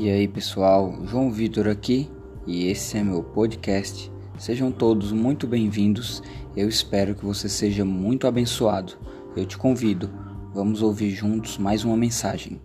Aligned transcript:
E 0.00 0.08
aí 0.08 0.28
pessoal, 0.28 0.96
João 1.06 1.28
Vitor 1.28 1.66
aqui 1.66 2.08
e 2.46 2.68
esse 2.68 2.96
é 2.96 3.02
meu 3.02 3.20
podcast. 3.20 4.08
Sejam 4.38 4.70
todos 4.70 5.10
muito 5.10 5.44
bem-vindos. 5.44 6.22
Eu 6.56 6.68
espero 6.68 7.16
que 7.16 7.24
você 7.24 7.48
seja 7.48 7.84
muito 7.84 8.24
abençoado. 8.28 8.96
Eu 9.36 9.44
te 9.44 9.58
convido, 9.58 10.08
vamos 10.54 10.82
ouvir 10.82 11.10
juntos 11.10 11.58
mais 11.58 11.82
uma 11.82 11.96
mensagem. 11.96 12.62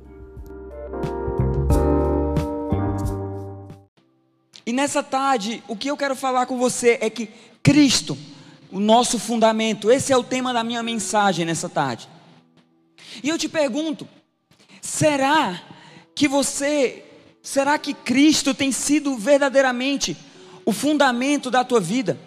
E 4.63 4.71
nessa 4.71 5.02
tarde, 5.02 5.63
o 5.68 5.75
que 5.75 5.89
eu 5.89 5.97
quero 5.97 6.15
falar 6.15 6.45
com 6.45 6.59
você 6.59 7.00
é 7.02 7.09
que 7.09 7.31
Cristo, 7.63 8.15
o 8.71 8.79
nosso 8.79 9.18
fundamento, 9.18 9.89
esse 9.89 10.13
é 10.13 10.18
o 10.18 10.23
tema 10.23 10.54
da 10.54 10.63
minha 10.63 10.84
mensagem 10.84 11.45
nessa 11.45 11.68
tarde. 11.68 12.07
E 13.23 13.29
eu 13.29 13.39
te 13.39 13.50
pergunto: 13.50 14.07
será 14.79 15.59
que 16.14 16.28
você 16.28 17.06
Será 17.43 17.78
que 17.78 17.93
Cristo 17.93 18.54
tem 18.54 18.71
sido 18.71 19.18
verdadeiramente 19.18 20.15
o 20.64 20.71
fundamento 20.71 21.51
da 21.51 21.61
tua 21.61 21.82
vida? 21.82 22.18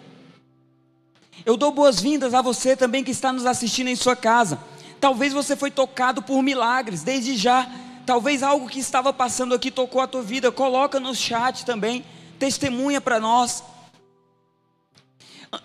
Eu 1.43 1.57
dou 1.57 1.71
boas-vindas 1.71 2.35
a 2.35 2.41
você 2.43 2.75
também 2.75 3.03
que 3.03 3.09
está 3.09 3.33
nos 3.33 3.47
assistindo 3.47 3.87
em 3.87 3.95
sua 3.95 4.15
casa. 4.15 4.59
Talvez 5.01 5.33
você 5.33 5.55
foi 5.55 5.71
tocado 5.71 6.21
por 6.21 6.43
milagres 6.43 7.01
desde 7.01 7.35
já. 7.35 7.67
Talvez 8.05 8.43
algo 8.43 8.69
que 8.69 8.79
estava 8.79 9.11
passando 9.11 9.55
aqui 9.55 9.71
tocou 9.71 10.01
a 10.01 10.07
tua 10.07 10.21
vida. 10.21 10.51
Coloca 10.51 10.99
no 10.99 11.15
chat 11.15 11.65
também, 11.65 12.05
testemunha 12.37 13.01
para 13.01 13.19
nós. 13.19 13.63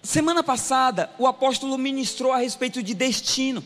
Semana 0.02 0.42
passada, 0.42 1.10
o 1.18 1.26
apóstolo 1.26 1.76
ministrou 1.76 2.32
a 2.32 2.38
respeito 2.38 2.82
de 2.82 2.94
destino. 2.94 3.62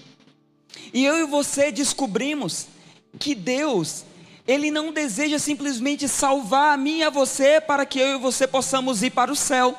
E 0.93 1.05
eu 1.05 1.17
e 1.21 1.27
você 1.27 1.71
descobrimos 1.71 2.67
que 3.21 3.37
Deus 3.37 4.05
ele 4.47 4.71
não 4.71 4.93
deseja 4.93 5.39
simplesmente 5.39 6.07
salvar 6.07 6.75
a 6.75 6.77
mim 6.77 6.99
e 6.99 7.03
a 7.03 7.11
você 7.11 7.61
para 7.61 7.85
que 7.85 7.99
eu 7.99 8.15
e 8.17 8.19
você 8.19 8.47
possamos 8.47 9.03
ir 9.03 9.11
para 9.11 9.33
o 9.33 9.37
céu. 9.37 9.77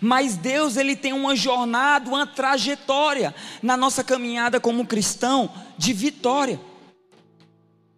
Mas 0.00 0.36
Deus, 0.36 0.76
ele 0.76 0.94
tem 0.94 1.12
uma 1.12 1.34
jornada, 1.34 2.08
uma 2.08 2.26
trajetória 2.26 3.34
na 3.62 3.76
nossa 3.76 4.04
caminhada 4.04 4.60
como 4.60 4.86
cristão 4.86 5.50
de 5.76 5.92
vitória. 5.92 6.60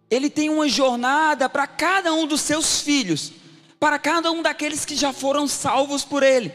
Ele 0.09 0.29
tem 0.29 0.49
uma 0.49 0.67
jornada 0.67 1.49
para 1.49 1.67
cada 1.67 2.13
um 2.13 2.25
dos 2.25 2.41
seus 2.41 2.81
filhos, 2.81 3.33
para 3.79 3.99
cada 3.99 4.31
um 4.31 4.41
daqueles 4.41 4.85
que 4.85 4.95
já 4.95 5.11
foram 5.11 5.47
salvos 5.47 6.03
por 6.03 6.23
ele, 6.23 6.53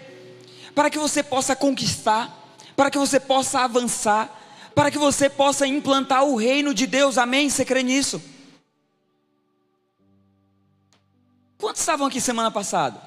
para 0.75 0.91
que 0.91 0.98
você 0.98 1.23
possa 1.23 1.56
conquistar, 1.56 2.56
para 2.75 2.91
que 2.91 2.98
você 2.98 3.19
possa 3.19 3.61
avançar, 3.61 4.31
para 4.75 4.91
que 4.91 4.98
você 4.98 5.28
possa 5.28 5.67
implantar 5.67 6.25
o 6.25 6.37
reino 6.37 6.75
de 6.75 6.87
Deus. 6.87 7.17
Amém? 7.17 7.48
Você 7.48 7.65
crê 7.65 7.83
nisso? 7.83 8.21
Quantos 11.59 11.81
estavam 11.81 12.07
aqui 12.07 12.21
semana 12.21 12.51
passada? 12.51 13.01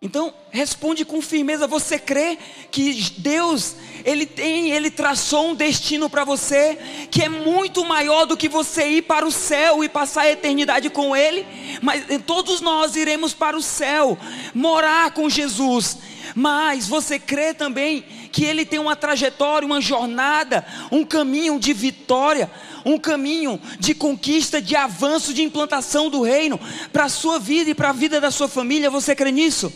Então, 0.00 0.32
responde 0.50 1.04
com 1.04 1.22
firmeza, 1.22 1.66
você 1.66 1.98
crê 1.98 2.38
que 2.70 3.10
Deus, 3.18 3.74
ele 4.04 4.26
tem, 4.26 4.70
ele 4.70 4.90
traçou 4.90 5.48
um 5.48 5.54
destino 5.54 6.08
para 6.10 6.22
você 6.22 6.78
que 7.10 7.22
é 7.22 7.28
muito 7.28 7.84
maior 7.84 8.26
do 8.26 8.36
que 8.36 8.48
você 8.48 8.86
ir 8.88 9.02
para 9.02 9.26
o 9.26 9.32
céu 9.32 9.82
e 9.82 9.88
passar 9.88 10.22
a 10.22 10.30
eternidade 10.30 10.90
com 10.90 11.16
ele, 11.16 11.46
mas 11.82 12.04
todos 12.26 12.60
nós 12.60 12.94
iremos 12.94 13.32
para 13.32 13.56
o 13.56 13.62
céu, 13.62 14.18
morar 14.54 15.10
com 15.12 15.30
Jesus. 15.30 15.98
Mas 16.34 16.86
você 16.86 17.18
crê 17.18 17.54
também 17.54 18.04
que 18.36 18.44
ele 18.44 18.66
tem 18.66 18.78
uma 18.78 18.94
trajetória, 18.94 19.64
uma 19.64 19.80
jornada, 19.80 20.62
um 20.92 21.06
caminho 21.06 21.58
de 21.58 21.72
vitória, 21.72 22.50
um 22.84 22.98
caminho 22.98 23.58
de 23.80 23.94
conquista, 23.94 24.60
de 24.60 24.76
avanço, 24.76 25.32
de 25.32 25.42
implantação 25.42 26.10
do 26.10 26.20
reino 26.20 26.60
para 26.92 27.04
a 27.04 27.08
sua 27.08 27.38
vida 27.38 27.70
e 27.70 27.74
para 27.74 27.88
a 27.88 27.94
vida 27.94 28.20
da 28.20 28.30
sua 28.30 28.46
família. 28.46 28.90
Você 28.90 29.16
crê 29.16 29.32
nisso? 29.32 29.72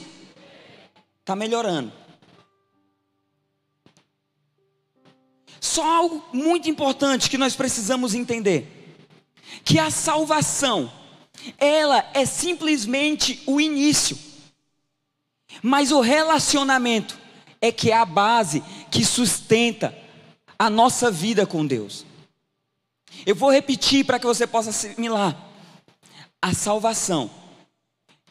Está 1.21 1.35
melhorando. 1.35 1.91
Só 5.59 5.83
algo 5.83 6.23
muito 6.31 6.69
importante 6.69 7.31
que 7.31 7.39
nós 7.39 7.57
precisamos 7.57 8.13
entender: 8.13 8.95
que 9.65 9.79
a 9.79 9.91
salvação, 9.91 10.93
ela 11.57 12.07
é 12.13 12.27
simplesmente 12.27 13.43
o 13.47 13.59
início, 13.59 14.19
mas 15.63 15.91
o 15.91 16.01
relacionamento 16.01 17.21
é 17.61 17.71
que 17.71 17.91
é 17.91 17.97
a 17.97 18.05
base 18.05 18.63
que 18.91 19.05
sustenta 19.05 19.97
a 20.59 20.71
nossa 20.71 21.11
vida 21.11 21.47
com 21.47 21.67
Deus. 21.67 22.05
Eu 23.27 23.35
vou 23.35 23.51
repetir 23.51 24.05
para 24.05 24.19
que 24.19 24.27
você 24.27 24.47
possa 24.47 24.71
assimilar. 24.71 25.37
A 26.41 26.55
salvação, 26.55 27.31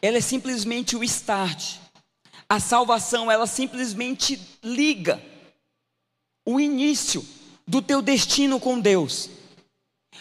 ela 0.02 0.18
é 0.18 0.20
simplesmente 0.20 0.96
o 0.96 1.04
start. 1.04 1.76
A 2.48 2.58
salvação, 2.58 3.30
ela 3.30 3.46
simplesmente 3.46 4.40
liga 4.62 5.22
o 6.44 6.58
início 6.58 7.24
do 7.66 7.80
teu 7.80 8.02
destino 8.02 8.58
com 8.58 8.80
Deus. 8.80 9.30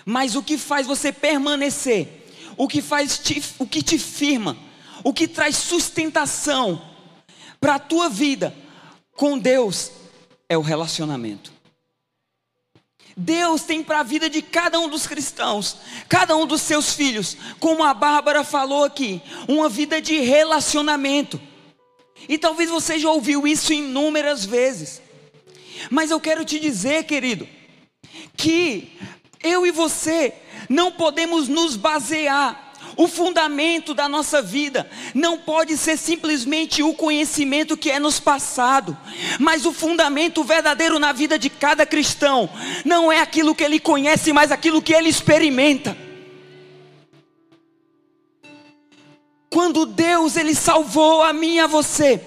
Mas 0.06 0.36
o 0.36 0.44
que 0.44 0.58
faz 0.58 0.86
você 0.86 1.12
permanecer, 1.12 2.28
o 2.56 2.68
que 2.68 2.82
faz 2.82 3.18
te, 3.18 3.42
o 3.58 3.66
que 3.66 3.82
te 3.82 3.98
firma, 3.98 4.56
o 5.04 5.14
que 5.14 5.28
traz 5.28 5.56
sustentação 5.56 6.82
para 7.60 7.76
a 7.76 7.80
tua 7.80 8.10
vida 8.10 8.56
com 9.20 9.38
Deus 9.38 9.92
é 10.48 10.58
o 10.58 10.62
relacionamento. 10.62 11.52
Deus 13.18 13.64
tem 13.64 13.84
para 13.84 14.00
a 14.00 14.04
vida 14.04 14.30
de 14.30 14.42
cada 14.42 14.80
um 14.80 14.88
dos 14.88 15.06
cristãos, 15.06 15.76
cada 16.08 16.38
um 16.38 16.46
dos 16.46 16.62
seus 16.62 16.94
filhos, 16.94 17.36
como 17.60 17.84
a 17.84 17.94
Bárbara 17.94 18.46
falou 18.46 18.86
aqui, 18.86 19.22
uma 19.46 19.68
vida 19.68 20.02
de 20.02 20.22
relacionamento. 20.22 21.38
E 22.30 22.38
talvez 22.38 22.70
você 22.70 22.98
já 22.98 23.12
ouviu 23.12 23.46
isso 23.46 23.74
inúmeras 23.74 24.46
vezes. 24.46 25.02
Mas 25.92 26.12
eu 26.12 26.20
quero 26.22 26.46
te 26.46 26.58
dizer, 26.58 27.04
querido, 27.04 27.46
que 28.38 28.98
eu 29.44 29.66
e 29.68 29.72
você 29.72 30.34
não 30.70 30.94
podemos 30.94 31.50
nos 31.50 31.76
basear 31.76 32.69
o 33.00 33.08
fundamento 33.08 33.94
da 33.94 34.10
nossa 34.10 34.42
vida 34.42 34.86
não 35.14 35.38
pode 35.38 35.78
ser 35.78 35.96
simplesmente 35.96 36.84
o 36.84 36.94
conhecimento 36.94 37.78
que 37.78 37.90
é 37.90 37.98
nos 37.98 38.20
passado, 38.20 38.98
mas 39.40 39.66
o 39.66 39.72
fundamento 39.72 40.44
verdadeiro 40.44 41.00
na 41.00 41.14
vida 41.14 41.40
de 41.40 41.50
cada 41.50 41.86
cristão 41.86 42.50
não 42.84 43.10
é 43.10 43.22
aquilo 43.22 43.56
que 43.56 43.64
ele 43.64 43.80
conhece, 43.80 44.34
mas 44.34 44.52
aquilo 44.52 44.82
que 44.82 44.94
ele 44.94 45.08
experimenta. 45.08 45.96
Quando 49.50 49.86
Deus 49.86 50.36
ele 50.36 50.54
salvou 50.54 51.24
a 51.24 51.32
mim 51.32 51.56
e 51.56 51.60
a 51.62 51.68
você, 51.68 52.22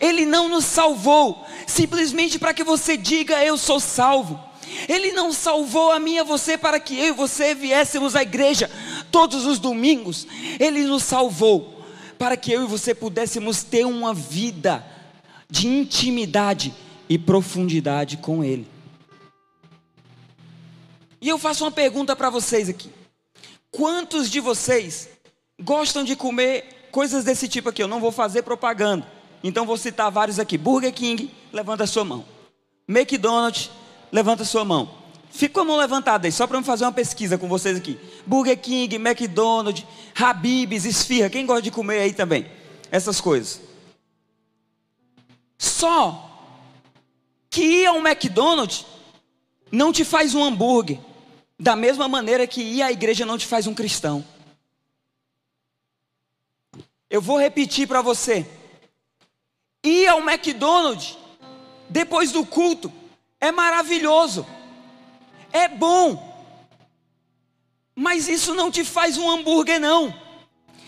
ele 0.00 0.26
não 0.26 0.48
nos 0.48 0.64
salvou 0.64 1.46
simplesmente 1.64 2.40
para 2.40 2.52
que 2.52 2.64
você 2.64 2.96
diga 2.96 3.44
eu 3.44 3.56
sou 3.56 3.78
salvo. 3.78 4.48
Ele 4.88 5.12
não 5.12 5.32
salvou 5.32 5.92
a 5.92 5.98
mim 5.98 6.14
e 6.14 6.18
a 6.18 6.24
você 6.24 6.58
para 6.58 6.78
que 6.78 6.98
eu 6.98 7.06
e 7.06 7.12
você 7.12 7.54
viéssemos 7.54 8.14
à 8.14 8.22
igreja 8.22 8.70
todos 9.10 9.46
os 9.46 9.58
domingos. 9.58 10.26
Ele 10.58 10.84
nos 10.84 11.02
salvou 11.02 11.84
para 12.18 12.36
que 12.36 12.52
eu 12.52 12.64
e 12.64 12.66
você 12.66 12.94
pudéssemos 12.94 13.62
ter 13.62 13.84
uma 13.84 14.12
vida 14.12 14.84
de 15.48 15.68
intimidade 15.68 16.74
e 17.08 17.18
profundidade 17.18 18.16
com 18.16 18.44
Ele. 18.44 18.66
E 21.20 21.28
eu 21.28 21.38
faço 21.38 21.64
uma 21.64 21.70
pergunta 21.70 22.14
para 22.14 22.30
vocês 22.30 22.68
aqui: 22.68 22.90
quantos 23.70 24.30
de 24.30 24.40
vocês 24.40 25.08
gostam 25.60 26.04
de 26.04 26.14
comer 26.14 26.88
coisas 26.92 27.24
desse 27.24 27.48
tipo 27.48 27.68
aqui? 27.68 27.82
Eu 27.82 27.88
não 27.88 28.00
vou 28.00 28.12
fazer 28.12 28.42
propaganda, 28.42 29.06
então 29.42 29.66
vou 29.66 29.76
citar 29.76 30.10
vários 30.10 30.38
aqui: 30.38 30.58
Burger 30.58 30.92
King, 30.92 31.30
levanta 31.52 31.84
a 31.84 31.86
sua 31.86 32.04
mão. 32.04 32.24
McDonald's, 32.88 33.70
levanta 34.12 34.42
a 34.42 34.46
sua 34.46 34.64
mão. 34.64 34.97
Fica 35.30 35.60
a 35.60 35.64
mão 35.64 35.76
levantada 35.76 36.26
aí, 36.26 36.32
só 36.32 36.46
para 36.46 36.58
eu 36.58 36.62
fazer 36.62 36.84
uma 36.84 36.92
pesquisa 36.92 37.38
com 37.38 37.48
vocês 37.48 37.76
aqui. 37.76 37.98
Burger 38.26 38.58
King, 38.58 38.96
McDonald's, 38.96 39.84
Habib's, 40.14 40.84
Esfirra. 40.84 41.30
Quem 41.30 41.46
gosta 41.46 41.62
de 41.62 41.70
comer 41.70 42.00
aí 42.00 42.12
também? 42.12 42.50
Essas 42.90 43.20
coisas. 43.20 43.60
Só 45.56 46.28
que 47.50 47.62
ir 47.62 47.86
ao 47.86 47.98
McDonald's 47.98 48.86
não 49.70 49.92
te 49.92 50.04
faz 50.04 50.34
um 50.34 50.42
hambúrguer. 50.42 50.98
Da 51.60 51.74
mesma 51.74 52.08
maneira 52.08 52.46
que 52.46 52.62
ir 52.62 52.82
à 52.82 52.92
igreja 52.92 53.26
não 53.26 53.36
te 53.36 53.46
faz 53.46 53.66
um 53.66 53.74
cristão. 53.74 54.24
Eu 57.10 57.20
vou 57.20 57.38
repetir 57.38 57.86
para 57.86 58.00
você. 58.00 58.46
Ir 59.84 60.06
ao 60.06 60.20
McDonald's 60.20 61.18
depois 61.88 62.32
do 62.32 62.44
culto 62.44 62.92
é 63.40 63.50
maravilhoso 63.50 64.46
é 65.52 65.68
bom, 65.68 66.26
mas 67.94 68.28
isso 68.28 68.54
não 68.54 68.70
te 68.70 68.84
faz 68.84 69.16
um 69.16 69.28
hambúrguer, 69.28 69.80
não. 69.80 70.14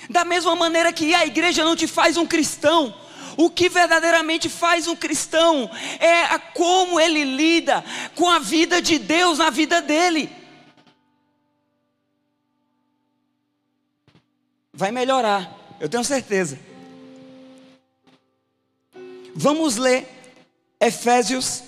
Da 0.09 0.25
mesma 0.25 0.57
maneira 0.57 0.93
que 0.93 1.15
a 1.15 1.27
igreja 1.27 1.65
não 1.65 1.77
te 1.77 1.87
faz 1.87 2.17
um 2.17 2.27
cristão, 2.27 2.95
o 3.37 3.51
que 3.51 3.69
verdadeiramente 3.69 4.49
faz 4.49 4.87
um 4.87 4.97
cristão 4.97 5.71
é 5.99 6.23
a 6.25 6.39
como 6.39 6.99
ele 6.99 7.25
lida 7.25 7.85
com 8.15 8.29
a 8.29 8.39
vida 8.39 8.83
de 8.83 8.99
Deus 8.99 9.39
na 9.39 9.51
vida 9.51 9.81
dele. 9.81 10.41
vai 14.81 14.91
melhorar, 14.91 15.55
eu 15.79 15.91
tenho 15.91 16.03
certeza. 16.03 16.59
Vamos 19.35 19.77
ler 19.77 20.09
Efésios 20.81 21.63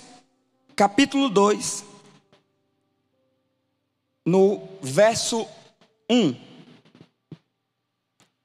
capítulo 0.75 1.29
2, 1.29 1.85
no 4.25 4.61
verso 4.81 5.47
1. 6.09 6.35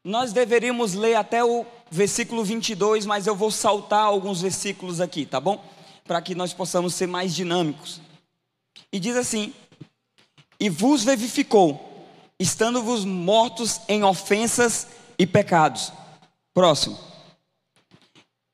Nós 0.04 0.32
deveríamos 0.32 0.94
ler 0.94 1.14
até 1.14 1.44
o 1.44 1.66
versículo 1.90 2.44
22, 2.44 3.06
mas 3.06 3.26
eu 3.26 3.34
vou 3.34 3.50
saltar 3.50 4.04
alguns 4.04 4.40
versículos 4.40 5.00
aqui, 5.00 5.26
tá 5.26 5.40
bom? 5.40 5.62
Para 6.04 6.22
que 6.22 6.34
nós 6.34 6.52
possamos 6.52 6.94
ser 6.94 7.06
mais 7.06 7.34
dinâmicos. 7.34 8.00
E 8.92 8.98
diz 8.98 9.16
assim: 9.16 9.52
E 10.58 10.68
vos 10.68 11.04
vivificou, 11.04 12.06
estando-vos 12.38 13.04
mortos 13.04 13.80
em 13.88 14.02
ofensas 14.02 14.88
e 15.18 15.26
pecados. 15.26 15.92
Próximo. 16.54 16.98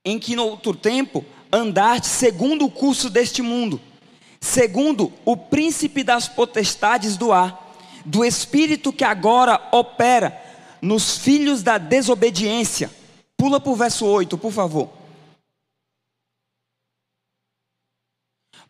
Em 0.04 0.18
que 0.18 0.36
no 0.36 0.44
outro 0.44 0.74
tempo 0.74 1.24
andaste 1.52 2.08
segundo 2.08 2.64
o 2.64 2.70
curso 2.70 3.08
deste 3.08 3.40
mundo, 3.40 3.80
segundo 4.44 5.10
o 5.24 5.38
príncipe 5.38 6.04
das 6.04 6.28
potestades 6.28 7.16
do 7.16 7.32
ar, 7.32 7.74
do 8.04 8.22
espírito 8.22 8.92
que 8.92 9.02
agora 9.02 9.68
opera 9.72 10.38
nos 10.82 11.16
filhos 11.16 11.62
da 11.62 11.78
desobediência. 11.78 12.90
Pula 13.38 13.58
para 13.58 13.72
o 13.72 13.74
verso 13.74 14.04
8, 14.04 14.36
por 14.36 14.52
favor. 14.52 14.90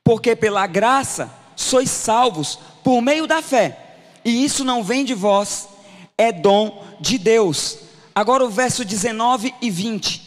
Porque 0.04 0.36
pela 0.36 0.64
graça 0.68 1.28
sois 1.56 1.90
salvos 1.90 2.56
por 2.84 3.00
meio 3.02 3.26
da 3.26 3.42
fé, 3.42 3.96
e 4.24 4.44
isso 4.44 4.62
não 4.64 4.84
vem 4.84 5.04
de 5.04 5.12
vós, 5.12 5.68
é 6.16 6.30
dom 6.30 6.86
de 7.00 7.18
Deus. 7.18 7.78
Agora 8.14 8.44
o 8.44 8.48
verso 8.48 8.84
19 8.84 9.52
e 9.60 9.70
20. 9.70 10.22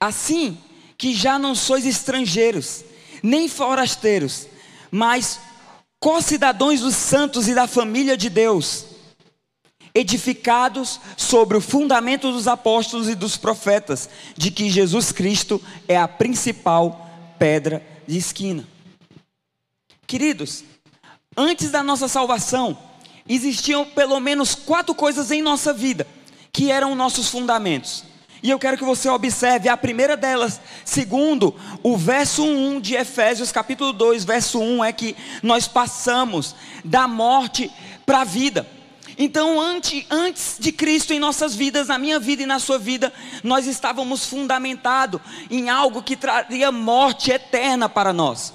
Assim 0.00 0.58
que 1.00 1.14
já 1.14 1.38
não 1.38 1.54
sois 1.54 1.86
estrangeiros, 1.86 2.84
nem 3.22 3.48
forasteiros, 3.48 4.46
mas 4.90 5.40
co-cidadãos 5.98 6.80
dos 6.80 6.94
santos 6.94 7.48
e 7.48 7.54
da 7.54 7.66
família 7.66 8.18
de 8.18 8.28
Deus, 8.28 8.84
edificados 9.94 11.00
sobre 11.16 11.56
o 11.56 11.60
fundamento 11.62 12.30
dos 12.30 12.46
apóstolos 12.46 13.08
e 13.08 13.14
dos 13.14 13.38
profetas, 13.38 14.10
de 14.36 14.50
que 14.50 14.68
Jesus 14.68 15.10
Cristo 15.10 15.58
é 15.88 15.96
a 15.96 16.06
principal 16.06 17.10
pedra 17.38 17.82
de 18.06 18.18
esquina. 18.18 18.68
Queridos, 20.06 20.64
antes 21.34 21.70
da 21.70 21.82
nossa 21.82 22.08
salvação, 22.08 22.76
existiam 23.26 23.86
pelo 23.86 24.20
menos 24.20 24.54
quatro 24.54 24.94
coisas 24.94 25.30
em 25.30 25.40
nossa 25.40 25.72
vida 25.72 26.06
que 26.52 26.70
eram 26.70 26.94
nossos 26.94 27.30
fundamentos. 27.30 28.09
E 28.42 28.50
eu 28.50 28.58
quero 28.58 28.78
que 28.78 28.84
você 28.84 29.08
observe 29.08 29.68
a 29.68 29.76
primeira 29.76 30.16
delas, 30.16 30.60
segundo 30.84 31.54
o 31.82 31.96
verso 31.96 32.42
1 32.42 32.80
de 32.80 32.94
Efésios, 32.94 33.52
capítulo 33.52 33.92
2, 33.92 34.24
verso 34.24 34.58
1, 34.58 34.84
é 34.84 34.92
que 34.92 35.14
nós 35.42 35.68
passamos 35.68 36.54
da 36.84 37.06
morte 37.06 37.70
para 38.06 38.22
a 38.22 38.24
vida. 38.24 38.66
Então, 39.18 39.60
antes, 39.60 40.06
antes 40.08 40.56
de 40.58 40.72
Cristo 40.72 41.12
em 41.12 41.18
nossas 41.18 41.54
vidas, 41.54 41.88
na 41.88 41.98
minha 41.98 42.18
vida 42.18 42.42
e 42.42 42.46
na 42.46 42.58
sua 42.58 42.78
vida, 42.78 43.12
nós 43.44 43.66
estávamos 43.66 44.24
fundamentados 44.24 45.20
em 45.50 45.68
algo 45.68 46.02
que 46.02 46.16
traria 46.16 46.72
morte 46.72 47.30
eterna 47.30 47.86
para 47.86 48.14
nós. 48.14 48.54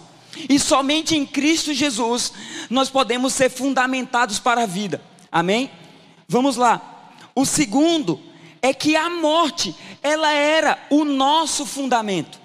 E 0.49 0.59
somente 0.59 1.15
em 1.15 1.25
Cristo 1.25 1.73
Jesus 1.73 2.33
nós 2.69 2.89
podemos 2.89 3.33
ser 3.33 3.49
fundamentados 3.49 4.39
para 4.39 4.63
a 4.63 4.65
vida. 4.65 5.01
Amém? 5.31 5.69
Vamos 6.27 6.57
lá. 6.57 7.11
O 7.35 7.45
segundo 7.45 8.19
é 8.65 8.73
que 8.73 8.95
a 8.95 9.11
morte, 9.11 9.75
ela 10.01 10.33
era 10.33 10.79
o 10.89 11.05
nosso 11.05 11.67
fundamento. 11.67 12.39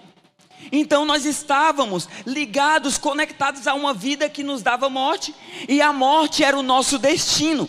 Então 0.70 1.06
nós 1.06 1.25
estávamos 1.25 2.06
ligados, 2.26 2.99
conectados 2.99 3.67
a 3.67 3.72
uma 3.72 3.94
vida 3.94 4.28
que 4.28 4.43
nos 4.43 4.61
dava 4.61 4.90
morte, 4.90 5.34
e 5.67 5.81
a 5.81 5.94
morte 5.94 6.44
era 6.44 6.58
o 6.58 6.62
nosso 6.62 6.99
destino. 6.99 7.67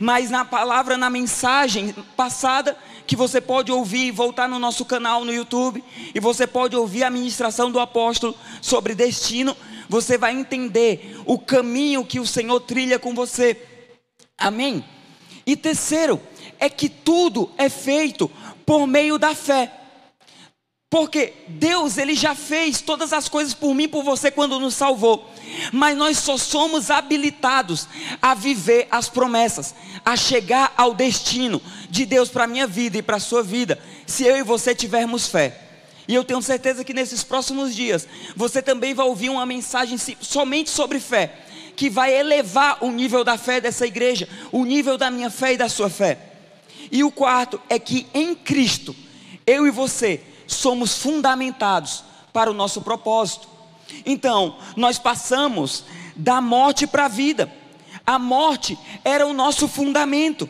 Mas 0.00 0.30
na 0.30 0.44
palavra, 0.44 0.96
na 0.96 1.08
mensagem 1.08 1.94
passada, 2.16 2.76
que 3.06 3.14
você 3.14 3.40
pode 3.40 3.70
ouvir 3.70 4.06
e 4.06 4.10
voltar 4.10 4.48
no 4.48 4.58
nosso 4.58 4.84
canal 4.84 5.24
no 5.24 5.32
YouTube, 5.32 5.84
e 6.12 6.18
você 6.18 6.44
pode 6.44 6.74
ouvir 6.74 7.04
a 7.04 7.10
ministração 7.10 7.70
do 7.70 7.78
apóstolo 7.78 8.36
sobre 8.60 8.96
destino, 8.96 9.56
você 9.88 10.18
vai 10.18 10.34
entender 10.34 11.20
o 11.24 11.38
caminho 11.38 12.04
que 12.04 12.18
o 12.18 12.26
Senhor 12.26 12.58
trilha 12.58 12.98
com 12.98 13.14
você. 13.14 13.56
Amém? 14.36 14.84
E 15.46 15.56
terceiro, 15.56 16.20
é 16.62 16.70
que 16.70 16.88
tudo 16.88 17.50
é 17.58 17.68
feito 17.68 18.30
por 18.64 18.86
meio 18.86 19.18
da 19.18 19.34
fé. 19.34 19.72
Porque 20.88 21.32
Deus, 21.48 21.98
Ele 21.98 22.14
já 22.14 22.36
fez 22.36 22.80
todas 22.80 23.12
as 23.12 23.28
coisas 23.28 23.52
por 23.52 23.74
mim, 23.74 23.88
por 23.88 24.04
você, 24.04 24.30
quando 24.30 24.60
nos 24.60 24.74
salvou. 24.74 25.28
Mas 25.72 25.96
nós 25.96 26.18
só 26.18 26.36
somos 26.36 26.88
habilitados 26.88 27.88
a 28.20 28.32
viver 28.32 28.86
as 28.92 29.08
promessas, 29.08 29.74
a 30.04 30.14
chegar 30.14 30.72
ao 30.76 30.94
destino 30.94 31.60
de 31.90 32.06
Deus 32.06 32.28
para 32.28 32.44
a 32.44 32.46
minha 32.46 32.68
vida 32.68 32.96
e 32.96 33.02
para 33.02 33.16
a 33.16 33.20
sua 33.20 33.42
vida, 33.42 33.76
se 34.06 34.22
eu 34.22 34.36
e 34.36 34.44
você 34.44 34.72
tivermos 34.72 35.26
fé. 35.26 35.58
E 36.06 36.14
eu 36.14 36.22
tenho 36.22 36.40
certeza 36.40 36.84
que 36.84 36.94
nesses 36.94 37.24
próximos 37.24 37.74
dias, 37.74 38.06
você 38.36 38.62
também 38.62 38.94
vai 38.94 39.06
ouvir 39.06 39.30
uma 39.30 39.44
mensagem 39.44 39.98
somente 40.20 40.70
sobre 40.70 41.00
fé, 41.00 41.40
que 41.74 41.90
vai 41.90 42.14
elevar 42.14 42.78
o 42.84 42.92
nível 42.92 43.24
da 43.24 43.36
fé 43.36 43.60
dessa 43.60 43.84
igreja, 43.84 44.28
o 44.52 44.64
nível 44.64 44.96
da 44.96 45.10
minha 45.10 45.28
fé 45.28 45.54
e 45.54 45.56
da 45.56 45.68
sua 45.68 45.90
fé. 45.90 46.31
E 46.92 47.02
o 47.02 47.10
quarto 47.10 47.58
é 47.70 47.78
que 47.78 48.06
em 48.12 48.34
Cristo, 48.34 48.94
eu 49.46 49.66
e 49.66 49.70
você 49.70 50.20
somos 50.46 50.98
fundamentados 50.98 52.04
para 52.34 52.50
o 52.50 52.54
nosso 52.54 52.82
propósito. 52.82 53.48
Então, 54.04 54.58
nós 54.76 54.98
passamos 54.98 55.84
da 56.14 56.38
morte 56.42 56.86
para 56.86 57.06
a 57.06 57.08
vida. 57.08 57.50
A 58.06 58.18
morte 58.18 58.78
era 59.02 59.26
o 59.26 59.32
nosso 59.32 59.66
fundamento. 59.66 60.46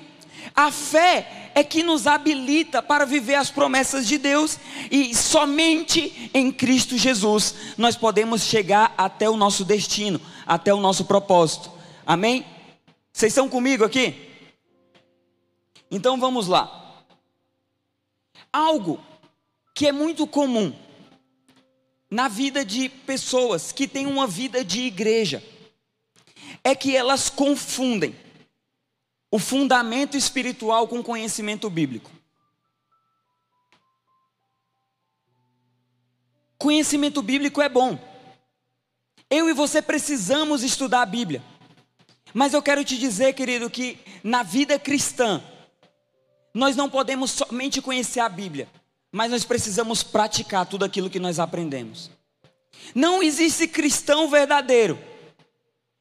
A 0.52 0.72
fé 0.72 1.50
é 1.54 1.62
que 1.62 1.82
nos 1.84 2.08
habilita 2.08 2.82
para 2.82 3.06
viver 3.06 3.36
as 3.36 3.50
promessas 3.50 4.08
de 4.08 4.18
Deus 4.18 4.58
e 4.90 5.14
somente 5.14 6.30
em 6.34 6.50
Cristo 6.50 6.96
Jesus 6.96 7.54
nós 7.78 7.94
podemos 7.94 8.42
chegar 8.42 8.92
até 8.99 9.30
o 9.30 9.37
nosso 9.37 9.64
destino, 9.64 10.20
até 10.44 10.75
o 10.75 10.80
nosso 10.80 11.04
propósito. 11.04 11.70
Amém? 12.04 12.44
Vocês 13.12 13.32
estão 13.32 13.49
comigo 13.49 13.84
aqui? 13.84 14.31
Então 15.92 16.18
vamos 16.18 16.46
lá. 16.49 17.04
Algo 18.50 18.99
que 19.75 19.87
é 19.87 19.92
muito 19.92 20.26
comum 20.26 20.75
na 22.11 22.28
vida 22.28 22.64
de 22.64 22.88
pessoas 22.88 23.72
que 23.72 23.87
têm 23.87 24.06
uma 24.06 24.26
vida 24.26 24.64
de 24.64 24.80
igreja 24.80 25.44
é 26.64 26.75
que 26.75 26.96
elas 26.96 27.28
confundem 27.28 28.16
o 29.30 29.38
fundamento 29.38 30.16
espiritual 30.16 30.88
com 30.88 31.02
conhecimento 31.02 31.68
bíblico. 31.68 32.11
Conhecimento 36.56 37.20
bíblico 37.20 37.61
é 37.61 37.68
bom. 37.68 37.99
Eu 39.28 39.50
e 39.50 39.52
você 39.52 39.82
precisamos 39.82 40.62
estudar 40.62 41.02
a 41.02 41.06
Bíblia. 41.06 41.42
Mas 42.32 42.54
eu 42.54 42.62
quero 42.62 42.82
te 42.82 42.96
dizer, 42.96 43.34
querido, 43.34 43.68
que 43.68 43.99
na 44.22 44.42
vida 44.42 44.78
cristã, 44.78 45.42
nós 46.54 46.76
não 46.76 46.88
podemos 46.88 47.30
somente 47.30 47.80
conhecer 47.80 48.21
a 48.21 48.28
Bíblia, 48.28 48.68
mas 49.11 49.30
nós 49.30 49.44
precisamos 49.44 50.02
praticar 50.02 50.66
tudo 50.66 50.85
aquilo 50.85 51.11
que 51.11 51.18
nós 51.18 51.38
aprendemos. 51.38 52.11
Não 52.94 53.23
existe 53.23 53.66
cristão 53.66 54.28
verdadeiro 54.28 54.99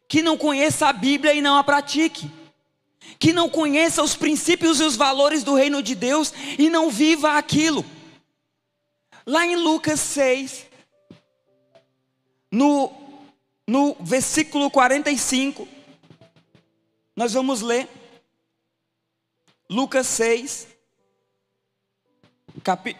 que 0.08 0.22
não 0.22 0.38
conheça 0.38 0.88
a 0.88 0.94
Bíblia 0.94 1.34
e 1.34 1.42
não 1.42 1.56
a 1.56 1.64
pratique, 1.64 2.30
que 3.18 3.32
não 3.32 3.50
conheça 3.50 4.04
os 4.04 4.16
princípios 4.16 4.80
e 4.80 4.84
os 4.84 4.96
valores 4.96 5.44
do 5.44 5.56
reino 5.56 5.82
de 5.82 5.96
Deus 5.96 6.34
e 6.60 6.70
não 6.70 6.90
viva 6.90 7.38
aquilo. 7.38 7.86
Lá 9.26 9.46
em 9.46 9.56
Lucas 9.56 10.00
6, 10.02 10.66
no, 12.52 12.92
no 13.66 13.96
versículo 14.02 14.70
45, 14.70 15.66
nós 17.16 17.32
vamos 17.32 17.62
ler. 17.62 17.88
Lucas 19.72 20.06
6, 20.08 20.68
capi, 22.62 22.94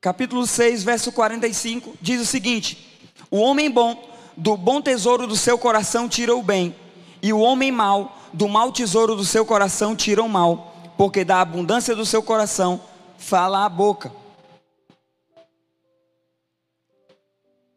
capítulo 0.00 0.46
6, 0.46 0.84
verso 0.84 1.10
45, 1.10 1.94
diz 2.00 2.20
o 2.20 2.24
seguinte: 2.24 3.02
O 3.28 3.38
homem 3.38 3.68
bom, 3.68 4.00
do 4.36 4.56
bom 4.56 4.80
tesouro 4.80 5.26
do 5.26 5.34
seu 5.34 5.58
coração, 5.58 6.08
tira 6.08 6.36
o 6.36 6.40
bem, 6.40 6.72
e 7.20 7.32
o 7.32 7.40
homem 7.40 7.72
mau, 7.72 8.16
do 8.32 8.46
mau 8.46 8.70
tesouro 8.70 9.16
do 9.16 9.24
seu 9.24 9.44
coração, 9.44 9.96
tira 9.96 10.22
o 10.22 10.28
mal, 10.28 10.72
porque 10.96 11.24
da 11.24 11.40
abundância 11.40 11.96
do 11.96 12.06
seu 12.06 12.22
coração 12.22 12.80
fala 13.18 13.64
a 13.64 13.68
boca. 13.68 14.12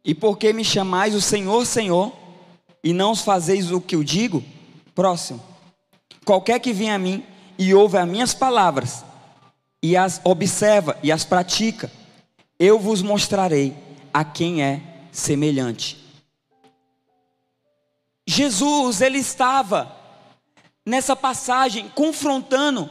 E 0.04 0.14
por 0.14 0.38
que 0.38 0.54
me 0.54 0.64
chamais 0.64 1.16
o 1.16 1.22
Senhor, 1.22 1.66
Senhor, 1.66 2.14
e 2.84 2.94
não 2.94 3.14
os 3.14 3.22
fazeis 3.22 3.72
o 3.72 3.82
que 3.82 3.96
eu 3.96 4.04
digo? 4.04 4.44
Próximo. 4.94 5.42
Qualquer 6.24 6.60
que 6.60 6.72
vem 6.72 6.92
a 6.92 7.00
mim 7.00 7.26
e 7.58 7.74
ouve 7.74 7.98
as 7.98 8.08
minhas 8.08 8.34
palavras 8.34 9.04
e 9.82 9.96
as 9.96 10.20
observa 10.24 10.98
e 11.04 11.12
as 11.12 11.24
pratica, 11.24 11.92
eu 12.60 12.80
vos 12.80 13.02
mostrarei 13.02 13.76
a 14.14 14.24
quem 14.24 14.64
é 14.64 14.82
semelhante. 15.12 15.98
Jesus, 18.28 19.02
ele 19.02 19.20
estava 19.20 19.96
nessa 20.86 21.16
passagem 21.16 21.92
confrontando 21.94 22.90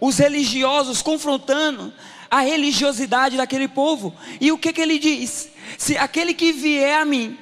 os 0.00 0.18
religiosos, 0.18 1.02
confrontando 1.02 1.92
a 2.30 2.40
religiosidade 2.40 3.36
daquele 3.36 3.68
povo. 3.68 4.14
E 4.40 4.50
o 4.50 4.58
que, 4.58 4.72
que 4.72 4.80
ele 4.80 4.98
diz? 4.98 5.50
Se 5.76 5.98
aquele 5.98 6.32
que 6.32 6.52
vier 6.52 7.00
a 7.00 7.04
mim 7.04 7.36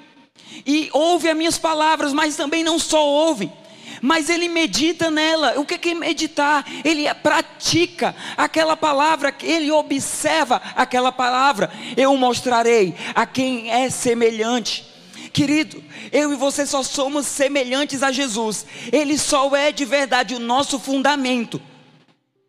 e 0.67 0.89
ouve 0.93 1.29
as 1.29 1.37
minhas 1.37 1.59
palavras, 1.59 2.13
mas 2.13 2.37
também 2.37 2.65
não 2.65 2.79
só 2.79 3.07
ouve, 3.07 3.53
mas 4.00 4.28
ele 4.28 4.49
medita 4.49 5.11
nela. 5.11 5.59
O 5.59 5.64
que 5.64 5.88
é 5.88 5.95
meditar? 5.95 6.64
Ele 6.85 7.12
pratica 7.14 8.14
aquela 8.37 8.76
palavra, 8.76 9.35
ele 9.43 9.71
observa 9.71 10.61
aquela 10.76 11.12
palavra. 11.12 11.71
Eu 11.97 12.17
mostrarei 12.17 12.95
a 13.14 13.26
quem 13.26 13.71
é 13.71 13.90
semelhante. 13.90 14.87
Querido, 15.33 15.83
eu 16.11 16.33
e 16.33 16.37
você 16.37 16.67
só 16.67 16.83
somos 16.83 17.26
semelhantes 17.26 18.02
a 18.02 18.11
Jesus. 18.11 18.67
Ele 18.93 19.19
só 19.19 19.55
é 19.55 19.71
de 19.71 19.85
verdade 19.85 20.35
o 20.35 20.40
nosso 20.40 20.78
fundamento. 20.78 21.61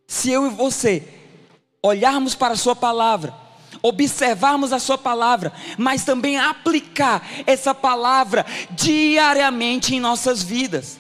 Se 0.08 0.32
eu 0.32 0.48
e 0.48 0.50
você 0.50 1.08
olharmos 1.84 2.36
para 2.36 2.54
a 2.54 2.58
Sua 2.58 2.76
palavra, 2.76 3.34
observarmos 3.82 4.74
a 4.74 4.80
Sua 4.80 4.98
palavra, 4.98 5.54
mas 5.78 6.04
também 6.04 6.38
aplicar 6.38 7.28
essa 7.46 7.74
palavra 7.74 8.46
diariamente 8.72 9.96
em 9.96 10.00
nossas 10.00 10.42
vidas. 10.42 10.98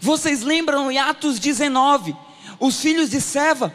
Vocês 0.00 0.42
lembram 0.42 0.90
em 0.90 0.98
Atos 0.98 1.38
19, 1.38 2.16
os 2.60 2.80
filhos 2.80 3.10
de 3.10 3.20
Seva? 3.20 3.74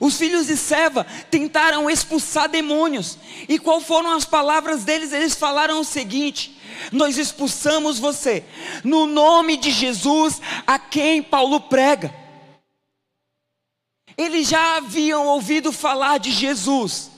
Os 0.00 0.18
filhos 0.18 0.46
de 0.46 0.56
Seva 0.56 1.06
tentaram 1.30 1.88
expulsar 1.88 2.48
demônios. 2.48 3.18
E 3.48 3.58
qual 3.58 3.80
foram 3.80 4.12
as 4.12 4.24
palavras 4.24 4.84
deles? 4.84 5.12
Eles 5.12 5.34
falaram 5.34 5.80
o 5.80 5.84
seguinte: 5.84 6.58
Nós 6.90 7.16
expulsamos 7.16 7.98
você 7.98 8.44
no 8.82 9.06
nome 9.06 9.56
de 9.56 9.70
Jesus, 9.70 10.40
a 10.66 10.78
quem 10.78 11.22
Paulo 11.22 11.60
prega. 11.60 12.14
Eles 14.16 14.48
já 14.48 14.76
haviam 14.76 15.26
ouvido 15.26 15.72
falar 15.72 16.18
de 16.18 16.30
Jesus, 16.30 17.10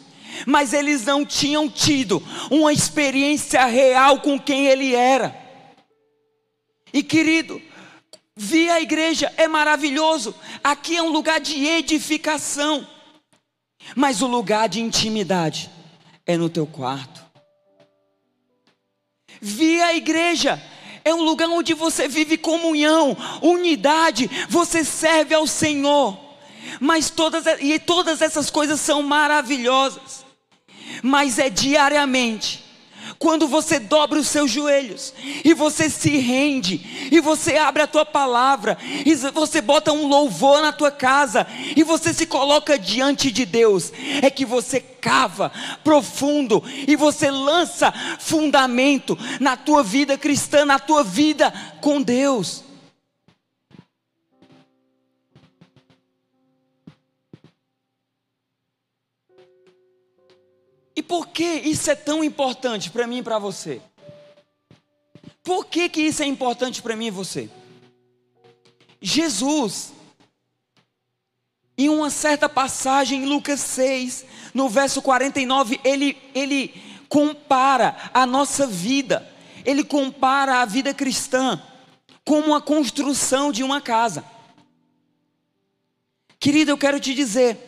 mas 0.47 0.73
eles 0.73 1.05
não 1.05 1.27
tinham 1.27 1.69
tido 1.69 2.23
uma 2.51 2.73
experiência 2.73 3.65
real 3.67 4.21
com 4.21 4.39
quem 4.39 4.67
ele 4.67 4.95
era. 4.95 5.46
E 6.93 7.03
querido, 7.03 7.61
vir 8.35 8.71
a 8.71 8.81
igreja 8.81 9.33
é 9.37 9.49
maravilhoso. 9.49 10.35
Aqui 10.63 10.97
é 10.97 11.03
um 11.03 11.11
lugar 11.11 11.41
de 11.41 11.65
edificação. 11.65 12.87
Mas 13.95 14.23
o 14.23 14.27
lugar 14.27 14.69
de 14.69 14.81
intimidade 14.81 15.71
é 16.27 16.37
no 16.37 16.49
teu 16.49 16.67
quarto. 16.67 17.25
Vir 19.41 19.83
a 19.83 19.95
igreja 19.95 20.63
é 21.05 21.15
um 21.15 21.23
lugar 21.23 21.49
onde 21.49 21.73
você 21.75 22.09
vive 22.09 22.37
comunhão, 22.37 23.17
unidade, 23.41 24.29
você 24.49 24.83
serve 24.85 25.35
ao 25.35 25.47
Senhor. 25.47 26.19
Mas 26.81 27.11
todas 27.11 27.45
e 27.61 27.79
todas 27.79 28.21
essas 28.21 28.51
coisas 28.51 28.81
são 28.81 29.03
maravilhosas. 29.03 30.25
Mas 31.03 31.39
é 31.39 31.49
diariamente 31.49 32.66
quando 33.19 33.49
você 33.49 33.79
dobra 33.79 34.19
os 34.19 34.29
seus 34.29 34.51
joelhos 34.51 35.15
e 35.45 35.55
você 35.55 35.89
se 35.89 36.17
rende 36.19 37.09
e 37.11 37.21
você 37.21 37.57
abre 37.57 37.83
a 37.83 37.87
tua 37.87 38.05
palavra 38.05 38.77
e 39.05 39.15
você 39.31 39.61
bota 39.61 39.93
um 39.93 40.07
louvor 40.07 40.61
na 40.61 40.73
tua 40.73 40.91
casa 40.91 41.47
e 41.75 41.83
você 41.83 42.13
se 42.13 42.27
coloca 42.27 42.79
diante 42.79 43.31
de 43.31 43.45
Deus, 43.45 43.93
é 44.23 44.31
que 44.31 44.45
você 44.45 44.81
cava 44.81 45.53
profundo 45.83 46.63
e 46.87 46.97
você 46.97 47.31
lança 47.31 47.93
fundamento 48.19 49.19
na 49.41 49.57
tua 49.57 49.83
vida 49.83 50.19
cristã, 50.19 50.65
na 50.65 50.79
tua 50.79 51.03
vida 51.03 51.53
com 51.81 52.03
Deus. 52.03 52.66
Por 61.09 61.29
que 61.29 61.45
isso 61.45 61.91
é 61.91 61.95
tão 61.95 62.23
importante 62.23 62.91
para 62.91 63.07
mim 63.07 63.19
e 63.19 63.23
para 63.23 63.39
você? 63.39 63.81
Por 65.43 65.67
que, 65.67 65.89
que 65.89 66.01
isso 66.01 66.23
é 66.23 66.27
importante 66.27 66.83
para 66.83 66.97
mim 66.97 67.07
e 67.07 67.11
você? 67.11 67.49
Jesus, 69.01 69.93
em 71.79 71.89
uma 71.89 72.11
certa 72.11 72.49
passagem 72.49 73.23
em 73.23 73.27
Lucas 73.27 73.61
6, 73.61 74.25
no 74.53 74.69
verso 74.69 75.01
49, 75.01 75.81
ele, 75.85 76.17
ele 76.35 76.75
compara 77.09 78.11
a 78.13 78.27
nossa 78.27 78.67
vida, 78.67 79.27
ele 79.65 79.85
compara 79.85 80.63
a 80.63 80.65
vida 80.65 80.93
cristã 80.93 81.63
como 82.25 82.55
a 82.55 82.61
construção 82.61 83.53
de 83.53 83.63
uma 83.63 83.81
casa. 83.81 84.25
Querido, 86.41 86.73
eu 86.73 86.79
quero 86.79 86.99
te 86.99 87.15
dizer, 87.15 87.66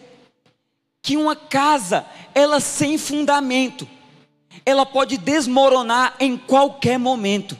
que 1.08 1.16
uma 1.16 1.34
casa, 1.34 2.04
ela 2.34 2.60
sem 2.60 2.98
fundamento, 2.98 3.88
ela 4.66 4.84
pode 4.84 5.16
desmoronar 5.16 6.14
em 6.20 6.36
qualquer 6.36 6.98
momento. 6.98 7.56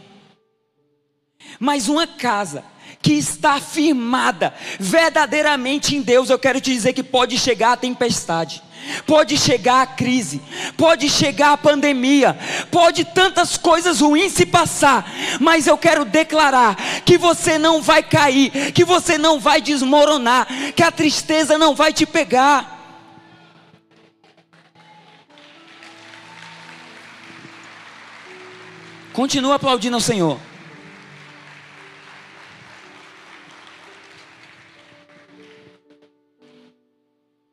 Mas 1.59 1.89
uma 1.89 2.07
casa 2.07 2.63
que 3.01 3.15
está 3.15 3.59
firmada 3.59 4.53
verdadeiramente 4.79 5.97
em 5.97 6.03
Deus, 6.03 6.29
eu 6.29 6.39
quero 6.39 6.61
te 6.61 6.75
dizer 6.75 6.93
que 6.93 7.03
pode 7.03 7.39
chegar 7.39 7.73
a 7.73 7.77
tempestade, 7.79 8.63
pode 9.07 9.39
chegar 9.39 9.81
a 9.81 9.87
crise, 9.87 10.43
pode 10.77 11.09
chegar 11.09 11.53
a 11.53 11.57
pandemia, 11.57 12.39
pode 12.71 13.03
tantas 13.03 13.57
coisas 13.57 14.01
ruins 14.01 14.35
se 14.35 14.45
passar, 14.45 15.11
mas 15.41 15.67
eu 15.67 15.79
quero 15.79 16.05
declarar 16.05 16.77
que 17.03 17.17
você 17.17 17.57
não 17.57 17.81
vai 17.81 18.03
cair, 18.03 18.73
que 18.75 18.85
você 18.85 19.17
não 19.17 19.41
vai 19.41 19.63
desmoronar, 19.63 20.47
que 20.77 20.83
a 20.83 20.93
tristeza 20.93 21.57
não 21.57 21.75
vai 21.75 21.95
te 21.95 22.05
pegar. 22.05 22.78
Continua 29.19 29.57
aplaudindo 29.57 29.97
ao 29.97 30.01
Senhor. 30.01 30.39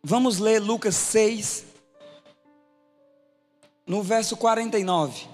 Vamos 0.04 0.38
ler 0.38 0.60
Lucas 0.62 0.94
6, 0.94 1.66
no 3.88 4.04
verso 4.04 4.38
49. 4.38 5.28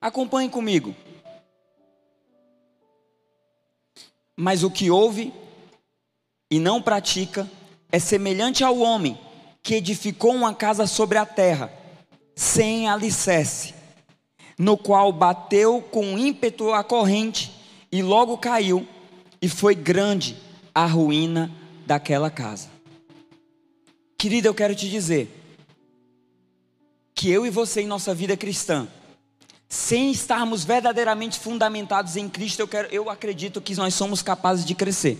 Acompanhe 0.00 0.48
comigo. 0.48 0.96
Mas 4.34 4.62
o 4.62 4.70
que 4.70 4.90
ouve 4.90 5.34
e 6.50 6.58
não 6.58 6.80
pratica 6.80 7.46
é 7.92 7.98
semelhante 7.98 8.64
ao 8.64 8.78
homem 8.78 9.27
que 9.62 9.74
edificou 9.74 10.34
uma 10.34 10.54
casa 10.54 10.86
sobre 10.86 11.18
a 11.18 11.26
terra, 11.26 11.72
sem 12.34 12.88
alicerce, 12.88 13.74
no 14.58 14.76
qual 14.76 15.12
bateu 15.12 15.80
com 15.80 16.18
ímpeto 16.18 16.72
a 16.72 16.82
corrente 16.82 17.52
e 17.90 18.02
logo 18.02 18.38
caiu, 18.38 18.86
e 19.40 19.48
foi 19.48 19.74
grande 19.74 20.36
a 20.74 20.86
ruína 20.86 21.50
daquela 21.86 22.30
casa. 22.30 22.68
Querida, 24.16 24.48
eu 24.48 24.54
quero 24.54 24.74
te 24.74 24.88
dizer 24.88 25.34
que 27.14 27.30
eu 27.30 27.46
e 27.46 27.50
você 27.50 27.82
em 27.82 27.86
nossa 27.86 28.14
vida 28.14 28.36
cristã, 28.36 28.88
sem 29.68 30.10
estarmos 30.10 30.64
verdadeiramente 30.64 31.38
fundamentados 31.38 32.16
em 32.16 32.28
Cristo, 32.28 32.60
eu, 32.60 32.68
quero, 32.68 32.88
eu 32.92 33.10
acredito 33.10 33.60
que 33.60 33.74
nós 33.74 33.94
somos 33.94 34.22
capazes 34.22 34.64
de 34.64 34.74
crescer. 34.74 35.18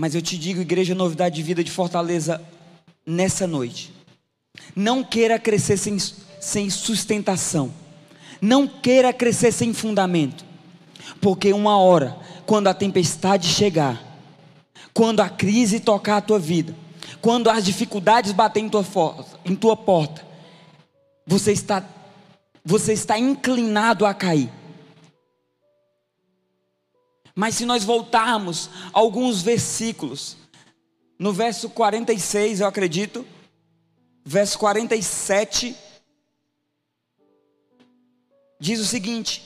Mas 0.00 0.14
eu 0.14 0.22
te 0.22 0.38
digo, 0.38 0.62
Igreja 0.62 0.94
Novidade 0.94 1.34
de 1.34 1.42
Vida 1.42 1.62
de 1.62 1.70
Fortaleza, 1.70 2.40
nessa 3.04 3.46
noite, 3.46 3.92
não 4.74 5.04
queira 5.04 5.38
crescer 5.38 5.76
sem, 5.76 5.98
sem 6.40 6.70
sustentação, 6.70 7.70
não 8.40 8.66
queira 8.66 9.12
crescer 9.12 9.52
sem 9.52 9.74
fundamento, 9.74 10.42
porque 11.20 11.52
uma 11.52 11.76
hora, 11.76 12.16
quando 12.46 12.68
a 12.68 12.72
tempestade 12.72 13.46
chegar, 13.46 14.02
quando 14.94 15.20
a 15.20 15.28
crise 15.28 15.78
tocar 15.78 16.16
a 16.16 16.22
tua 16.22 16.38
vida, 16.38 16.74
quando 17.20 17.50
as 17.50 17.62
dificuldades 17.62 18.32
baterem 18.32 18.68
em 18.68 18.70
tua, 18.70 18.86
em 19.44 19.54
tua 19.54 19.76
porta, 19.76 20.26
você 21.26 21.52
está, 21.52 21.84
você 22.64 22.94
está 22.94 23.18
inclinado 23.18 24.06
a 24.06 24.14
cair. 24.14 24.50
Mas 27.40 27.54
se 27.54 27.64
nós 27.64 27.82
voltarmos 27.82 28.68
alguns 28.92 29.40
versículos, 29.40 30.36
no 31.18 31.32
verso 31.32 31.70
46, 31.70 32.60
eu 32.60 32.66
acredito, 32.66 33.26
verso 34.22 34.58
47, 34.58 35.74
diz 38.60 38.78
o 38.78 38.84
seguinte: 38.84 39.42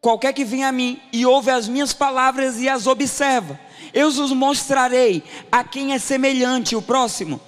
Qualquer 0.00 0.32
que 0.34 0.44
venha 0.44 0.68
a 0.68 0.72
mim 0.72 1.02
e 1.12 1.26
ouve 1.26 1.50
as 1.50 1.66
minhas 1.66 1.92
palavras 1.92 2.60
e 2.60 2.68
as 2.68 2.86
observa, 2.86 3.58
eu 3.92 4.06
os 4.06 4.30
mostrarei 4.30 5.24
a 5.50 5.64
quem 5.64 5.94
é 5.94 5.98
semelhante 5.98 6.76
o 6.76 6.80
próximo 6.80 7.40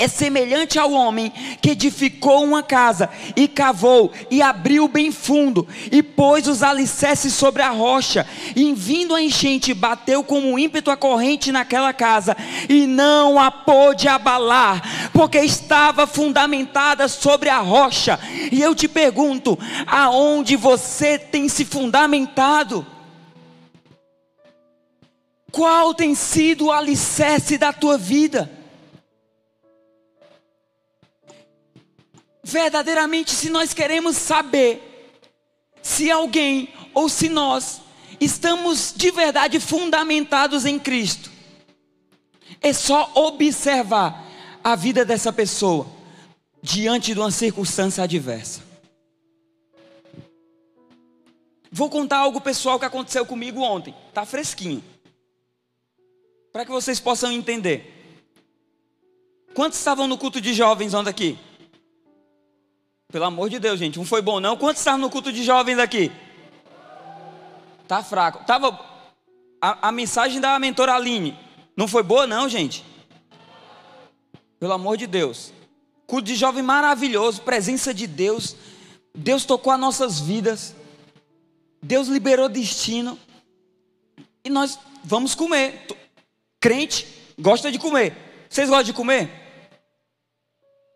é 0.00 0.08
semelhante 0.08 0.78
ao 0.78 0.92
homem 0.92 1.30
que 1.60 1.70
edificou 1.70 2.42
uma 2.42 2.62
casa 2.62 3.10
e 3.36 3.46
cavou 3.46 4.10
e 4.30 4.40
abriu 4.40 4.88
bem 4.88 5.12
fundo 5.12 5.68
e 5.92 6.02
pôs 6.02 6.48
os 6.48 6.62
alicerces 6.62 7.34
sobre 7.34 7.60
a 7.60 7.68
rocha. 7.68 8.26
E 8.56 8.72
vindo 8.72 9.14
a 9.14 9.22
enchente 9.22 9.74
bateu 9.74 10.24
como 10.24 10.58
ímpeto 10.58 10.90
a 10.90 10.96
corrente 10.96 11.52
naquela 11.52 11.92
casa 11.92 12.34
e 12.66 12.86
não 12.86 13.38
a 13.38 13.50
pôde 13.50 14.08
abalar 14.08 15.10
porque 15.12 15.38
estava 15.38 16.06
fundamentada 16.06 17.06
sobre 17.06 17.50
a 17.50 17.58
rocha. 17.58 18.18
E 18.50 18.62
eu 18.62 18.74
te 18.74 18.88
pergunto 18.88 19.58
aonde 19.86 20.56
você 20.56 21.18
tem 21.18 21.46
se 21.46 21.66
fundamentado? 21.66 22.86
Qual 25.52 25.92
tem 25.92 26.14
sido 26.14 26.66
o 26.66 26.72
alicerce 26.72 27.58
da 27.58 27.70
tua 27.70 27.98
vida 27.98 28.59
verdadeiramente, 32.50 33.30
se 33.32 33.48
nós 33.48 33.72
queremos 33.72 34.16
saber 34.16 34.86
se 35.82 36.10
alguém 36.10 36.72
ou 36.92 37.08
se 37.08 37.28
nós 37.28 37.80
estamos 38.20 38.92
de 38.94 39.10
verdade 39.10 39.58
fundamentados 39.58 40.66
em 40.66 40.78
Cristo, 40.78 41.30
é 42.60 42.72
só 42.72 43.10
observar 43.14 44.26
a 44.62 44.76
vida 44.76 45.04
dessa 45.04 45.32
pessoa 45.32 45.86
diante 46.62 47.14
de 47.14 47.20
uma 47.20 47.30
circunstância 47.30 48.04
adversa. 48.04 48.62
Vou 51.72 51.88
contar 51.88 52.18
algo 52.18 52.40
pessoal 52.40 52.78
que 52.78 52.84
aconteceu 52.84 53.24
comigo 53.24 53.60
ontem, 53.60 53.94
tá 54.12 54.26
fresquinho. 54.26 54.82
Para 56.52 56.64
que 56.64 56.70
vocês 56.70 56.98
possam 56.98 57.30
entender. 57.30 57.96
Quantos 59.54 59.78
estavam 59.78 60.08
no 60.08 60.18
culto 60.18 60.40
de 60.40 60.52
jovens 60.52 60.94
ontem 60.94 61.10
aqui? 61.10 61.38
Pelo 63.10 63.24
amor 63.24 63.50
de 63.50 63.58
Deus, 63.58 63.78
gente. 63.78 63.98
Um 63.98 64.04
foi 64.04 64.22
bom, 64.22 64.38
não? 64.38 64.56
Quantos 64.56 64.80
estavam 64.80 65.00
no 65.00 65.10
culto 65.10 65.32
de 65.32 65.42
jovens 65.42 65.78
aqui? 65.78 66.12
Tá 67.88 68.02
fraco. 68.02 68.44
Tava. 68.44 68.88
A, 69.60 69.88
a 69.88 69.92
mensagem 69.92 70.40
da 70.40 70.58
mentora 70.58 70.94
Aline. 70.94 71.36
Não 71.76 71.88
foi 71.88 72.02
boa, 72.02 72.26
não, 72.26 72.48
gente? 72.48 72.84
Pelo 74.58 74.72
amor 74.72 74.96
de 74.96 75.06
Deus. 75.06 75.52
Culto 76.06 76.26
de 76.26 76.36
jovem 76.36 76.62
maravilhoso. 76.62 77.42
Presença 77.42 77.92
de 77.92 78.06
Deus. 78.06 78.56
Deus 79.14 79.44
tocou 79.44 79.72
as 79.72 79.80
nossas 79.80 80.20
vidas. 80.20 80.74
Deus 81.82 82.06
liberou 82.06 82.48
destino. 82.48 83.18
E 84.44 84.48
nós 84.48 84.78
vamos 85.02 85.34
comer. 85.34 85.86
Crente 86.60 87.06
gosta 87.38 87.72
de 87.72 87.78
comer. 87.78 88.14
Vocês 88.48 88.68
gostam 88.68 88.84
de 88.84 88.92
comer? 88.92 89.30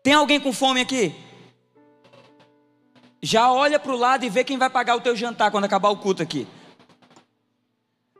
Tem 0.03 0.13
alguém 0.13 0.39
com 0.39 0.53
fome 0.53 0.79
aqui? 0.79 1.24
Já 3.25 3.51
olha 3.51 3.79
para 3.79 3.91
o 3.91 3.97
lado 3.97 4.23
e 4.23 4.29
vê 4.29 4.43
quem 4.43 4.55
vai 4.55 4.69
pagar 4.69 4.95
o 4.95 5.01
teu 5.01 5.15
jantar 5.15 5.49
quando 5.49 5.63
acabar 5.63 5.89
o 5.89 5.97
culto 5.97 6.21
aqui. 6.21 6.47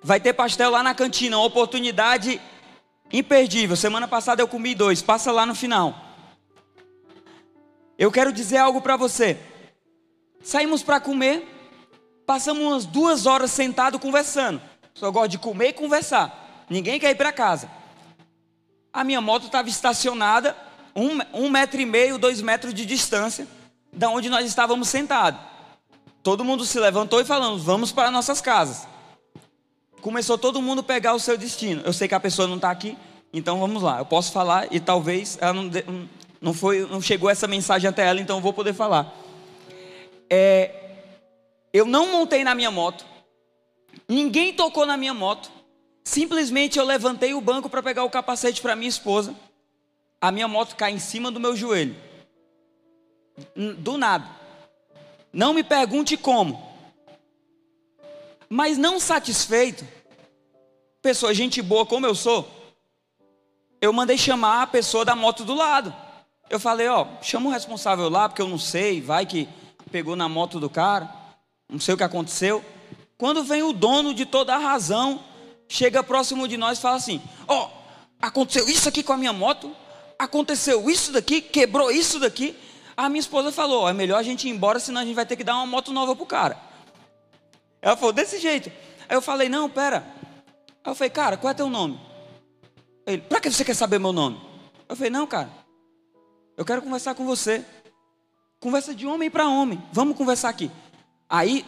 Vai 0.01 0.19
ter 0.19 0.33
pastel 0.33 0.71
lá 0.71 0.81
na 0.81 0.95
cantina, 0.95 1.37
uma 1.37 1.45
oportunidade 1.45 2.41
imperdível. 3.13 3.75
Semana 3.75 4.07
passada 4.07 4.41
eu 4.41 4.47
comi 4.47 4.73
dois, 4.73 5.03
passa 5.03 5.31
lá 5.31 5.45
no 5.45 5.53
final. 5.53 5.95
Eu 7.99 8.11
quero 8.11 8.33
dizer 8.33 8.57
algo 8.57 8.81
para 8.81 8.97
você. 8.97 9.37
Saímos 10.41 10.81
para 10.81 10.99
comer, 10.99 11.47
passamos 12.25 12.63
umas 12.63 12.85
duas 12.87 13.27
horas 13.27 13.51
sentado 13.51 13.99
conversando. 13.99 14.59
Só 14.95 15.11
gosto 15.11 15.29
de 15.29 15.37
comer 15.37 15.67
e 15.67 15.73
conversar. 15.73 16.65
Ninguém 16.67 16.99
quer 16.99 17.11
ir 17.11 17.15
para 17.15 17.31
casa. 17.31 17.69
A 18.91 19.03
minha 19.03 19.21
moto 19.21 19.45
estava 19.45 19.69
estacionada, 19.69 20.57
um, 20.95 21.45
um 21.45 21.47
metro 21.47 21.79
e 21.79 21.85
meio, 21.85 22.17
dois 22.17 22.41
metros 22.41 22.73
de 22.73 22.87
distância 22.87 23.47
da 23.95 24.09
onde 24.09 24.29
nós 24.29 24.45
estávamos 24.45 24.89
sentados. 24.89 25.39
Todo 26.21 26.43
mundo 26.43 26.65
se 26.65 26.79
levantou 26.79 27.21
e 27.21 27.25
falando: 27.25 27.57
vamos 27.61 27.91
para 27.91 28.11
nossas 28.11 28.41
casas. 28.41 28.87
Começou 30.01 30.37
todo 30.37 30.61
mundo 30.61 30.81
a 30.81 30.83
pegar 30.83 31.13
o 31.13 31.19
seu 31.19 31.37
destino. 31.37 31.81
Eu 31.85 31.93
sei 31.93 32.07
que 32.07 32.15
a 32.15 32.19
pessoa 32.19 32.47
não 32.47 32.57
está 32.57 32.69
aqui, 32.69 32.97
então 33.33 33.59
vamos 33.59 33.81
lá. 33.81 33.99
Eu 33.99 34.05
posso 34.05 34.31
falar 34.31 34.67
e 34.71 34.79
talvez 34.79 35.37
ela 35.41 35.53
não, 35.53 35.71
não, 36.39 36.53
foi, 36.53 36.85
não 36.87 37.01
chegou 37.01 37.29
essa 37.29 37.47
mensagem 37.47 37.89
até 37.89 38.05
ela, 38.05 38.19
então 38.19 38.37
eu 38.37 38.41
vou 38.41 38.53
poder 38.53 38.73
falar. 38.73 39.13
É, 40.29 40.71
eu 41.73 41.85
não 41.85 42.11
montei 42.11 42.43
na 42.43 42.53
minha 42.53 42.69
moto, 42.69 43.05
ninguém 44.07 44.53
tocou 44.53 44.85
na 44.85 44.97
minha 44.97 45.13
moto. 45.13 45.51
Simplesmente 46.03 46.77
eu 46.77 46.85
levantei 46.85 47.33
o 47.33 47.41
banco 47.41 47.67
para 47.67 47.81
pegar 47.81 48.03
o 48.03 48.09
capacete 48.11 48.61
para 48.61 48.75
minha 48.75 48.89
esposa. 48.89 49.33
A 50.21 50.31
minha 50.31 50.47
moto 50.47 50.75
cai 50.75 50.91
em 50.91 50.99
cima 50.99 51.31
do 51.31 51.39
meu 51.39 51.55
joelho 51.55 51.95
do 53.77 53.97
nada. 53.97 54.27
Não 55.31 55.53
me 55.53 55.63
pergunte 55.63 56.15
como. 56.17 56.73
Mas 58.49 58.77
não 58.77 58.99
satisfeito, 58.99 59.85
pessoa, 61.01 61.33
gente 61.33 61.61
boa 61.61 61.85
como 61.85 62.05
eu 62.05 62.15
sou, 62.15 62.49
eu 63.81 63.91
mandei 63.91 64.17
chamar 64.17 64.61
a 64.61 64.67
pessoa 64.67 65.03
da 65.03 65.15
moto 65.15 65.43
do 65.43 65.53
lado. 65.53 65.93
Eu 66.49 66.59
falei, 66.59 66.87
ó, 66.87 67.07
chama 67.21 67.49
o 67.49 67.51
responsável 67.51 68.07
lá, 68.09 68.29
porque 68.29 68.41
eu 68.41 68.47
não 68.47 68.57
sei, 68.57 69.01
vai 69.01 69.25
que 69.25 69.49
pegou 69.91 70.15
na 70.15 70.29
moto 70.29 70.59
do 70.59 70.69
cara, 70.69 71.09
não 71.69 71.79
sei 71.79 71.93
o 71.93 71.97
que 71.97 72.03
aconteceu. 72.03 72.63
Quando 73.17 73.43
vem 73.43 73.63
o 73.63 73.73
dono 73.73 74.13
de 74.13 74.25
toda 74.25 74.55
a 74.55 74.59
razão, 74.59 75.23
chega 75.67 76.03
próximo 76.03 76.47
de 76.47 76.57
nós 76.57 76.77
e 76.77 76.81
fala 76.81 76.97
assim: 76.97 77.21
ó, 77.47 77.69
aconteceu 78.21 78.67
isso 78.69 78.89
aqui 78.89 79.01
com 79.01 79.13
a 79.13 79.17
minha 79.17 79.33
moto, 79.33 79.75
aconteceu 80.19 80.89
isso 80.89 81.11
daqui, 81.11 81.41
quebrou 81.41 81.91
isso 81.91 82.19
daqui. 82.19 82.55
A 82.97 83.09
minha 83.09 83.19
esposa 83.19 83.51
falou: 83.51 83.87
é 83.87 83.93
melhor 83.93 84.17
a 84.17 84.23
gente 84.23 84.47
ir 84.47 84.51
embora, 84.51 84.79
senão 84.79 85.01
a 85.01 85.05
gente 85.05 85.15
vai 85.15 85.25
ter 85.25 85.35
que 85.35 85.43
dar 85.43 85.55
uma 85.55 85.65
moto 85.65 85.91
nova 85.91 86.15
pro 86.15 86.25
cara. 86.25 86.57
Ela 87.81 87.95
falou: 87.97 88.13
desse 88.13 88.39
jeito. 88.39 88.71
Aí 89.07 89.15
eu 89.15 89.21
falei: 89.21 89.49
não, 89.49 89.69
pera. 89.69 90.05
Aí 90.83 90.91
eu 90.91 90.95
falei: 90.95 91.09
cara, 91.09 91.37
qual 91.37 91.51
é 91.51 91.53
teu 91.53 91.69
nome? 91.69 91.99
Ele: 93.05 93.21
pra 93.21 93.39
que 93.39 93.51
você 93.51 93.65
quer 93.65 93.75
saber 93.75 93.99
meu 93.99 94.13
nome? 94.13 94.39
Eu 94.87 94.95
falei: 94.95 95.09
não, 95.09 95.27
cara. 95.27 95.49
Eu 96.57 96.63
quero 96.63 96.81
conversar 96.81 97.15
com 97.15 97.25
você. 97.25 97.65
Conversa 98.59 98.95
de 98.95 99.05
homem 99.05 99.29
para 99.29 99.47
homem. 99.47 99.81
Vamos 99.91 100.17
conversar 100.17 100.49
aqui. 100.49 100.71
Aí, 101.29 101.65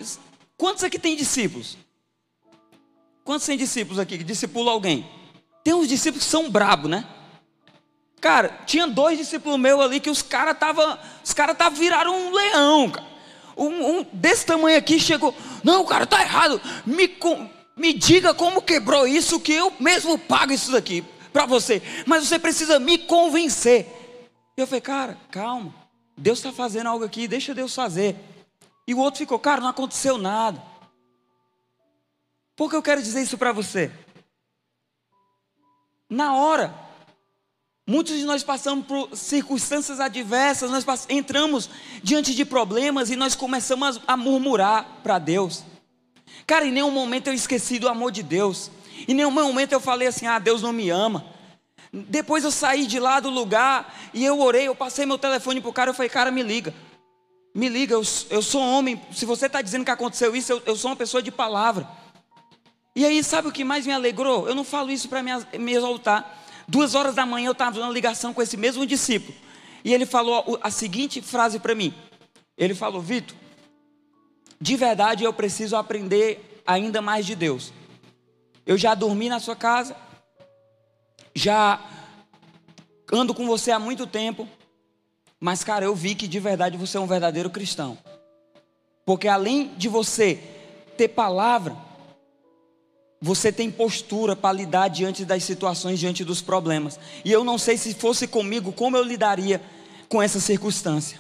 quantos 0.56 0.84
aqui 0.84 0.98
tem 0.98 1.16
discípulos? 1.16 1.78
Quantos 3.24 3.46
tem 3.46 3.58
discípulos 3.58 4.00
aqui 4.00 4.18
que 4.18 4.24
discipulam 4.24 4.74
alguém? 4.74 5.06
Tem 5.64 5.74
uns 5.74 5.90
discípulos 5.90 6.24
que 6.24 6.32
são 6.32 6.50
brabos, 6.50 6.90
né? 6.90 7.06
Cara, 8.20 8.60
tinha 8.66 8.88
dois 8.88 9.18
discípulos 9.18 9.60
meus 9.60 9.80
ali 9.80 10.00
que 10.00 10.10
os 10.10 10.22
caras 10.22 10.58
tava, 10.58 11.00
os 11.24 11.34
caras 11.34 11.58
tava 11.58 11.76
viraram 11.76 12.16
um 12.16 12.34
leão, 12.34 12.90
cara. 12.90 13.08
Um, 13.56 14.00
um, 14.00 14.06
desse 14.14 14.46
tamanho 14.46 14.78
aqui 14.78 15.00
chegou, 15.00 15.34
não, 15.64 15.86
cara, 15.86 16.06
tá 16.06 16.22
errado. 16.22 16.62
Me, 16.86 17.18
me 17.76 17.94
diga 17.94 18.34
como 18.34 18.62
quebrou 18.62 19.08
isso 19.08 19.40
que 19.40 19.54
eu 19.54 19.74
mesmo 19.80 20.18
pago 20.18 20.54
isso 20.54 20.72
daqui 20.72 21.04
para 21.34 21.46
você. 21.46 21.82
Mas 22.06 22.28
você 22.28 22.38
precisa 22.38 22.80
me 22.80 22.98
convencer. 22.98 23.88
Eu 24.56 24.66
falei, 24.66 24.82
cara, 24.82 25.18
calma. 25.30 25.74
Deus 26.16 26.40
está 26.40 26.52
fazendo 26.52 26.88
algo 26.88 27.06
aqui, 27.06 27.28
deixa 27.28 27.54
Deus 27.54 27.76
fazer. 27.76 28.16
E 28.88 28.94
o 28.94 29.00
outro 29.00 29.20
ficou, 29.20 29.38
cara, 29.38 29.62
não 29.62 29.70
aconteceu 29.70 30.18
nada. 30.18 30.62
Por 32.56 32.70
que 32.70 32.76
eu 32.76 32.82
quero 32.82 33.02
dizer 33.02 33.22
isso 33.22 33.38
para 33.38 33.52
você? 33.52 33.92
Na 36.10 36.36
hora, 36.36 36.74
Muitos 37.90 38.18
de 38.18 38.26
nós 38.26 38.44
passamos 38.44 38.86
por 38.86 39.16
circunstâncias 39.16 40.02
adversas, 40.02 40.70
nós 40.70 40.86
entramos 41.08 41.70
diante 42.04 42.36
de 42.36 42.44
problemas 42.44 43.10
e 43.10 43.16
nós 43.16 43.34
começamos 43.34 44.02
a 44.06 44.18
murmurar 44.18 45.00
para 45.02 45.18
Deus. 45.18 45.64
Cara, 46.46 46.66
em 46.66 46.72
nenhum 46.72 46.92
momento 46.92 47.28
eu 47.28 47.34
esqueci 47.34 47.80
do 47.80 47.88
amor 47.88 48.12
de 48.12 48.22
Deus. 48.22 48.70
Em 49.08 49.14
nenhum 49.14 49.32
momento 49.32 49.72
eu 49.72 49.80
falei 49.80 50.10
assim: 50.10 50.28
ah, 50.28 50.38
Deus 50.38 50.62
não 50.62 50.74
me 50.74 50.90
ama. 50.90 51.26
Depois 51.94 52.44
eu 52.44 52.52
saí 52.52 52.86
de 52.86 53.00
lá 53.00 53.22
do 53.22 53.30
lugar 53.30 53.98
e 54.14 54.26
eu 54.26 54.38
orei, 54.42 54.68
eu 54.68 54.76
passei 54.76 55.06
meu 55.06 55.18
telefone 55.18 55.62
para 55.62 55.70
o 55.70 55.74
cara, 55.74 55.90
eu 55.90 55.94
falei: 55.94 56.10
cara, 56.10 56.30
me 56.30 56.44
liga. 56.44 56.76
Me 57.56 57.70
liga, 57.70 57.94
eu, 57.94 58.04
eu 58.30 58.42
sou 58.42 58.62
homem. 58.62 59.02
Se 59.14 59.26
você 59.26 59.46
está 59.46 59.62
dizendo 59.62 59.86
que 59.86 59.92
aconteceu 59.92 60.36
isso, 60.36 60.52
eu, 60.52 60.62
eu 60.66 60.76
sou 60.76 60.92
uma 60.92 60.98
pessoa 60.98 61.24
de 61.24 61.32
palavra. 61.32 61.88
E 62.94 63.06
aí, 63.06 63.24
sabe 63.24 63.48
o 63.48 63.52
que 63.52 63.64
mais 63.64 63.88
me 63.88 63.94
alegrou? 63.94 64.46
Eu 64.46 64.56
não 64.56 64.66
falo 64.66 64.92
isso 64.92 65.08
para 65.08 65.24
me, 65.24 65.32
me 65.58 65.74
exaltar. 65.74 66.44
Duas 66.68 66.96
horas 66.96 67.16
da 67.16 67.26
manhã 67.26 67.48
eu 67.48 67.54
estava 67.54 67.80
na 67.80 67.90
ligação 67.90 68.34
com 68.34 68.42
esse 68.42 68.58
mesmo 68.58 68.86
discípulo. 68.86 69.38
E 69.84 69.94
ele 69.94 70.06
falou 70.06 70.60
a 70.62 70.70
seguinte 70.70 71.22
frase 71.22 71.60
para 71.60 71.74
mim. 71.74 71.94
Ele 72.58 72.76
falou, 72.76 73.02
Vitor, 73.02 73.38
de 74.60 74.76
verdade 74.76 75.24
eu 75.24 75.32
preciso 75.32 75.76
aprender 75.76 76.62
ainda 76.66 77.02
mais 77.02 77.26
de 77.26 77.36
Deus. 77.36 77.72
Eu 78.66 78.78
já 78.78 78.94
dormi 78.94 79.30
na 79.30 79.40
sua 79.40 79.56
casa, 79.56 79.96
já 81.34 81.80
ando 83.14 83.34
com 83.34 83.48
você 83.48 83.72
há 83.72 83.80
muito 83.80 84.06
tempo, 84.06 84.48
Mas, 85.40 85.64
cara, 85.64 85.86
eu 85.86 85.96
vi 85.96 86.16
que 86.16 86.28
de 86.28 86.40
verdade 86.40 86.78
você 86.78 86.98
é 86.98 87.00
um 87.00 87.08
verdadeiro 87.08 87.50
cristão. 87.50 87.98
Porque 89.06 89.28
além 89.28 89.74
de 89.78 89.88
você 89.88 90.40
ter 90.98 91.10
palavra, 91.10 91.78
você 93.22 93.52
tem 93.52 93.72
postura 93.72 94.36
para 94.36 94.54
lidar 94.54 94.90
diante 94.90 95.26
das 95.26 95.44
situações, 95.44 96.00
diante 96.00 96.24
dos 96.24 96.42
problemas. 96.42 97.00
E 97.26 97.32
eu 97.32 97.44
não 97.44 97.58
sei 97.58 97.78
se 97.78 97.94
fosse 97.94 98.28
comigo, 98.28 98.72
como 98.72 98.96
eu 98.96 99.04
lidaria 99.04 99.62
com 100.08 100.22
essa 100.22 100.40
circunstância. 100.40 101.20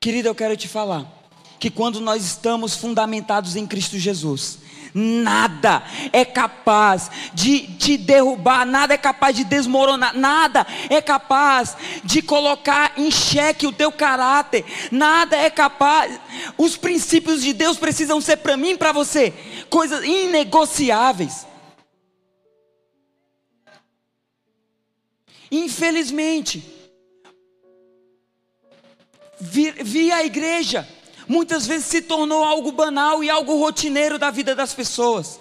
Querida, 0.00 0.28
eu 0.28 0.34
quero 0.34 0.56
te 0.56 0.66
falar 0.66 1.06
que 1.58 1.70
quando 1.70 2.00
nós 2.00 2.24
estamos 2.24 2.74
fundamentados 2.74 3.54
em 3.54 3.66
Cristo 3.66 3.98
Jesus, 3.98 4.58
nada 4.94 5.82
é 6.12 6.24
capaz 6.24 7.10
de 7.32 7.60
te 7.76 7.96
derrubar, 7.96 8.66
nada 8.66 8.94
é 8.94 8.98
capaz 8.98 9.36
de 9.36 9.44
desmoronar, 9.44 10.16
nada 10.16 10.66
é 10.88 11.00
capaz 11.00 11.76
de 12.04 12.22
colocar 12.22 12.92
em 12.96 13.10
xeque 13.10 13.66
o 13.66 13.72
teu 13.72 13.92
caráter, 13.92 14.64
nada 14.90 15.36
é 15.36 15.50
capaz. 15.50 16.18
Os 16.56 16.76
princípios 16.76 17.42
de 17.42 17.52
Deus 17.52 17.78
precisam 17.78 18.20
ser 18.20 18.38
para 18.38 18.56
mim 18.56 18.70
e 18.70 18.78
para 18.78 18.92
você 18.92 19.32
coisas 19.68 20.04
inegociáveis. 20.04 21.46
Infelizmente, 25.50 26.64
vi, 29.40 29.72
vi 29.72 30.12
a 30.12 30.24
igreja 30.24 30.86
muitas 31.30 31.64
vezes 31.64 31.86
se 31.86 32.02
tornou 32.02 32.42
algo 32.42 32.72
banal 32.72 33.22
e 33.22 33.30
algo 33.30 33.56
rotineiro 33.56 34.18
da 34.18 34.32
vida 34.32 34.52
das 34.52 34.74
pessoas. 34.74 35.38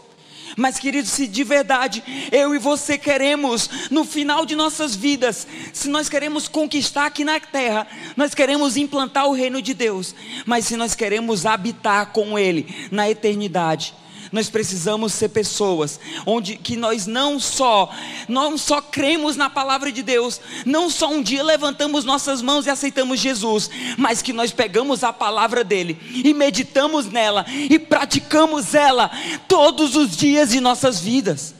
Mas, 0.55 0.77
queridos, 0.77 1.09
se 1.09 1.25
de 1.25 1.43
verdade 1.43 2.03
eu 2.31 2.53
e 2.53 2.59
você 2.59 2.95
queremos, 2.95 3.89
no 3.89 4.05
final 4.05 4.45
de 4.45 4.55
nossas 4.55 4.95
vidas, 4.95 5.47
se 5.73 5.89
nós 5.89 6.07
queremos 6.07 6.47
conquistar 6.47 7.07
aqui 7.07 7.23
na 7.23 7.39
terra, 7.39 7.87
nós 8.15 8.35
queremos 8.35 8.77
implantar 8.77 9.25
o 9.25 9.33
reino 9.33 9.63
de 9.63 9.73
Deus, 9.73 10.13
mas 10.45 10.65
se 10.65 10.75
nós 10.75 10.93
queremos 10.93 11.47
habitar 11.47 12.11
com 12.11 12.37
Ele 12.37 12.87
na 12.91 13.09
eternidade, 13.09 13.95
nós 14.31 14.49
precisamos 14.49 15.13
ser 15.13 15.29
pessoas 15.29 15.99
onde 16.25 16.57
que 16.57 16.75
nós 16.75 17.05
não 17.05 17.39
só 17.39 17.89
não 18.27 18.57
só 18.57 18.81
cremos 18.81 19.35
na 19.35 19.49
palavra 19.49 19.91
de 19.91 20.03
Deus, 20.03 20.39
não 20.65 20.89
só 20.89 21.09
um 21.09 21.21
dia 21.21 21.43
levantamos 21.43 22.05
nossas 22.05 22.41
mãos 22.41 22.65
e 22.65 22.69
aceitamos 22.69 23.19
Jesus, 23.19 23.69
mas 23.97 24.21
que 24.21 24.33
nós 24.33 24.51
pegamos 24.51 25.03
a 25.03 25.11
palavra 25.11 25.63
dele 25.63 25.97
e 26.23 26.33
meditamos 26.33 27.07
nela 27.07 27.45
e 27.49 27.79
praticamos 27.79 28.73
ela 28.73 29.09
todos 29.47 29.95
os 29.95 30.15
dias 30.15 30.49
de 30.49 30.59
nossas 30.59 30.99
vidas. 30.99 31.59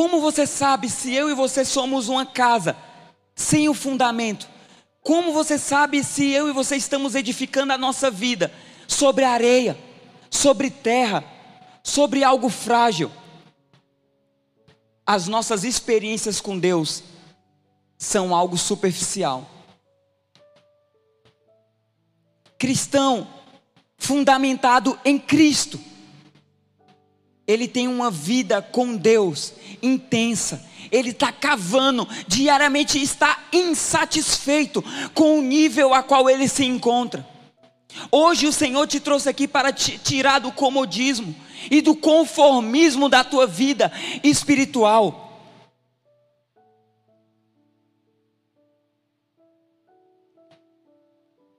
Como 0.00 0.20
você 0.20 0.46
sabe 0.46 0.88
se 0.88 1.12
eu 1.12 1.28
e 1.28 1.34
você 1.34 1.62
somos 1.62 2.08
uma 2.08 2.24
casa? 2.24 2.74
Sem 3.40 3.68
o 3.68 3.74
fundamento. 3.74 4.46
Como 5.00 5.32
você 5.32 5.58
sabe 5.58 6.04
se 6.04 6.30
eu 6.30 6.48
e 6.48 6.52
você 6.52 6.76
estamos 6.76 7.14
edificando 7.14 7.72
a 7.72 7.78
nossa 7.78 8.10
vida 8.10 8.52
sobre 8.86 9.24
areia, 9.24 9.78
sobre 10.30 10.70
terra, 10.70 11.24
sobre 11.82 12.22
algo 12.22 12.50
frágil? 12.50 13.10
As 15.06 15.26
nossas 15.26 15.64
experiências 15.64 16.40
com 16.40 16.58
Deus 16.58 17.02
são 17.96 18.34
algo 18.34 18.58
superficial. 18.58 19.48
Cristão 22.58 23.26
fundamentado 23.96 24.98
em 25.02 25.18
Cristo, 25.18 25.80
ele 27.50 27.66
tem 27.66 27.88
uma 27.88 28.10
vida 28.10 28.62
com 28.62 28.96
Deus 28.96 29.52
intensa, 29.82 30.64
ele 30.90 31.10
está 31.10 31.32
cavando, 31.32 32.06
diariamente 32.26 33.00
está 33.00 33.44
insatisfeito 33.52 34.84
com 35.14 35.38
o 35.38 35.42
nível 35.42 35.92
a 35.94 36.02
qual 36.02 36.28
ele 36.28 36.48
se 36.48 36.64
encontra. 36.64 37.26
Hoje 38.10 38.46
o 38.46 38.52
Senhor 38.52 38.86
te 38.86 39.00
trouxe 39.00 39.28
aqui 39.28 39.48
para 39.48 39.72
te 39.72 39.98
tirar 39.98 40.38
do 40.38 40.52
comodismo 40.52 41.34
e 41.70 41.80
do 41.80 41.94
conformismo 41.94 43.08
da 43.08 43.24
tua 43.24 43.46
vida 43.46 43.92
espiritual. 44.22 45.26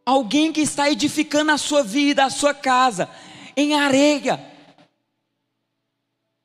Alguém 0.06 0.52
que 0.52 0.62
está 0.62 0.90
edificando 0.90 1.52
a 1.52 1.58
sua 1.58 1.84
vida, 1.84 2.26
a 2.26 2.30
sua 2.30 2.54
casa, 2.54 3.10
em 3.56 3.76
areia, 3.76 4.51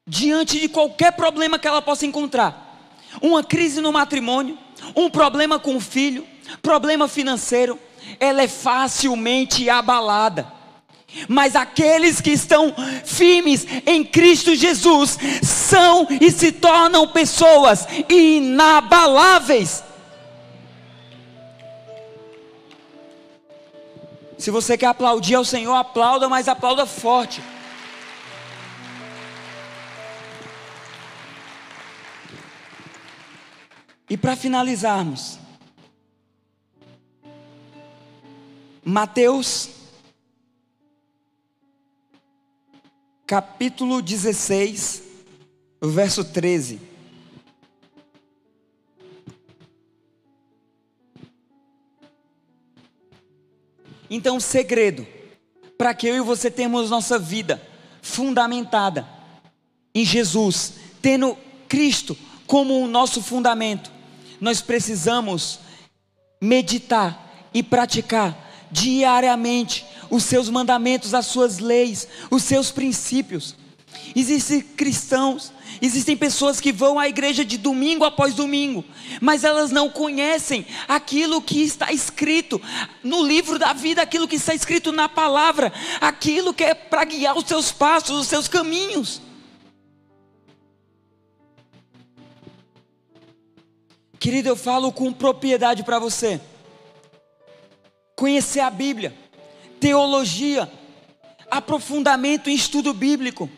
diante 0.07 0.61
de 0.61 0.69
qualquer 0.69 1.13
problema 1.13 1.59
que 1.59 1.67
ela 1.67 1.83
possa 1.83 2.07
encontrar 2.07 2.67
uma 3.21 3.43
crise 3.43 3.81
no 3.81 3.93
matrimônio, 3.93 4.59
um 4.95 5.09
problema 5.09 5.59
com 5.59 5.77
o 5.77 5.81
filho, 5.81 6.27
problema 6.63 7.09
financeiro, 7.09 7.79
ela 8.21 8.43
é 8.43 8.49
facilmente 8.49 9.69
abalada. 9.69 10.55
Mas 11.29 11.57
aqueles 11.57 12.21
que 12.21 12.31
estão 12.31 12.75
firmes 13.05 13.67
em 13.87 14.05
Cristo 14.05 14.55
Jesus 14.55 15.19
são 15.43 16.07
e 16.21 16.31
se 16.31 16.53
tornam 16.53 17.09
pessoas 17.09 17.87
inabaláveis. 18.09 19.83
Se 24.37 24.51
você 24.51 24.77
quer 24.77 24.87
aplaudir 24.87 25.37
ao 25.37 25.45
Senhor, 25.45 25.75
aplauda, 25.75 26.29
mas 26.29 26.49
aplauda 26.49 26.85
forte. 26.85 27.41
E 34.09 34.17
para 34.17 34.37
finalizarmos, 34.37 35.39
Mateus, 38.85 39.71
capítulo 43.27 44.01
16, 44.01 45.03
verso 45.83 46.25
13. 46.25 46.81
Então, 54.09 54.37
o 54.37 54.41
segredo 54.41 55.05
para 55.77 55.93
que 55.93 56.07
eu 56.07 56.17
e 56.17 56.21
você 56.21 56.49
tenhamos 56.49 56.91
nossa 56.91 57.19
vida 57.19 57.61
fundamentada 58.01 59.07
em 59.93 60.05
Jesus, 60.05 60.75
tendo 61.03 61.37
Cristo 61.69 62.17
como 62.47 62.81
o 62.81 62.87
nosso 62.87 63.21
fundamento, 63.21 63.91
nós 64.41 64.61
precisamos 64.61 65.61
meditar 66.41 67.49
e 67.53 67.63
praticar 67.63 68.37
diariamente 68.71 69.85
os 70.11 70.25
seus 70.25 70.49
mandamentos, 70.49 71.15
as 71.15 71.27
suas 71.27 71.59
leis, 71.59 72.07
os 72.31 72.43
seus 72.43 72.71
princípios. 72.71 73.55
Existem 74.15 74.61
cristãos, 74.61 75.53
existem 75.81 76.17
pessoas 76.17 76.61
que 76.61 76.73
vão 76.73 76.99
à 76.99 77.09
igreja 77.09 77.45
de 77.45 77.57
domingo 77.57 78.05
após 78.05 78.35
domingo, 78.35 78.85
mas 79.21 79.45
elas 79.45 79.71
não 79.71 79.89
conhecem 79.89 80.67
aquilo 80.87 81.41
que 81.43 81.63
está 81.63 81.93
escrito 81.93 82.61
no 83.03 83.23
livro 83.23 83.59
da 83.59 83.73
vida, 83.73 84.03
aquilo 84.03 84.29
que 84.29 84.37
está 84.37 84.55
escrito 84.55 84.93
na 84.93 85.09
palavra, 85.09 85.73
aquilo 86.01 86.55
que 86.55 86.65
é 86.65 86.75
para 86.75 87.05
guiar 87.05 87.37
os 87.37 87.47
seus 87.47 87.73
passos, 87.73 88.21
os 88.21 88.27
seus 88.27 88.49
caminhos. 88.49 89.21
Querido, 94.27 94.49
eu 94.49 94.57
falo 94.57 94.91
com 94.91 95.13
propriedade 95.13 95.85
para 95.85 96.01
você. 96.01 96.41
Conhecer 98.17 98.59
a 98.59 98.69
Bíblia, 98.69 99.15
teologia, 99.79 100.69
aprofundamento 101.49 102.51
em 102.51 102.55
estudo 102.55 102.93
bíblico, 102.93 103.49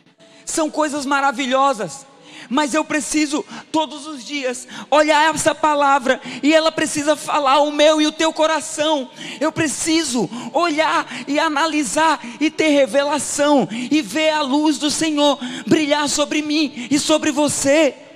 são 0.44 0.70
coisas 0.70 1.06
maravilhosas. 1.06 2.06
Mas 2.50 2.74
eu 2.74 2.84
preciso 2.84 3.42
todos 3.72 4.06
os 4.06 4.22
dias 4.22 4.68
olhar 4.90 5.34
essa 5.34 5.54
palavra 5.54 6.20
e 6.42 6.52
ela 6.52 6.70
precisa 6.70 7.16
falar 7.16 7.60
o 7.60 7.72
meu 7.72 7.98
e 8.02 8.06
o 8.06 8.12
teu 8.12 8.30
coração. 8.30 9.10
Eu 9.40 9.50
preciso 9.50 10.28
olhar 10.52 11.06
e 11.26 11.38
analisar 11.38 12.20
e 12.38 12.50
ter 12.50 12.68
revelação 12.68 13.66
e 13.70 14.02
ver 14.02 14.32
a 14.32 14.42
luz 14.42 14.76
do 14.76 14.90
Senhor 14.90 15.38
brilhar 15.66 16.10
sobre 16.10 16.42
mim 16.42 16.88
e 16.90 16.98
sobre 16.98 17.32
você. 17.32 18.07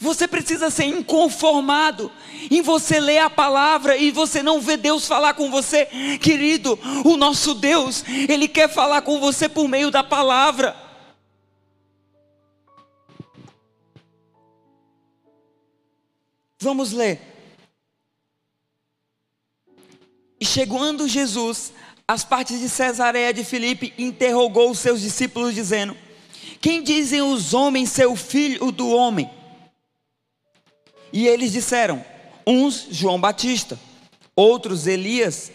Você 0.00 0.26
precisa 0.26 0.70
ser 0.70 0.84
inconformado 0.84 2.10
em 2.50 2.62
você 2.62 2.98
ler 2.98 3.18
a 3.18 3.30
palavra 3.30 3.96
e 3.96 4.10
você 4.10 4.42
não 4.42 4.60
ver 4.60 4.76
Deus 4.76 5.06
falar 5.06 5.34
com 5.34 5.50
você, 5.50 5.86
querido. 6.20 6.78
O 7.04 7.16
nosso 7.16 7.54
Deus, 7.54 8.04
Ele 8.06 8.48
quer 8.48 8.68
falar 8.68 9.02
com 9.02 9.20
você 9.20 9.48
por 9.48 9.68
meio 9.68 9.90
da 9.90 10.02
palavra. 10.02 10.76
Vamos 16.58 16.92
ler. 16.92 17.20
E 20.40 20.44
chegando 20.44 21.08
Jesus 21.08 21.72
as 22.06 22.24
partes 22.24 22.60
de 22.60 22.68
Cesareia 22.68 23.32
de 23.32 23.44
Filipe, 23.44 23.94
interrogou 23.96 24.70
os 24.70 24.78
seus 24.78 25.00
discípulos, 25.00 25.54
dizendo: 25.54 25.96
Quem 26.60 26.82
dizem 26.82 27.22
os 27.22 27.54
homens 27.54 27.90
ser 27.90 28.06
o 28.06 28.16
filho 28.16 28.70
do 28.70 28.88
homem? 28.90 29.30
E 31.12 31.26
eles 31.26 31.52
disseram: 31.52 32.04
Uns 32.46 32.86
João 32.90 33.20
Batista, 33.20 33.78
outros 34.34 34.86
Elias, 34.86 35.52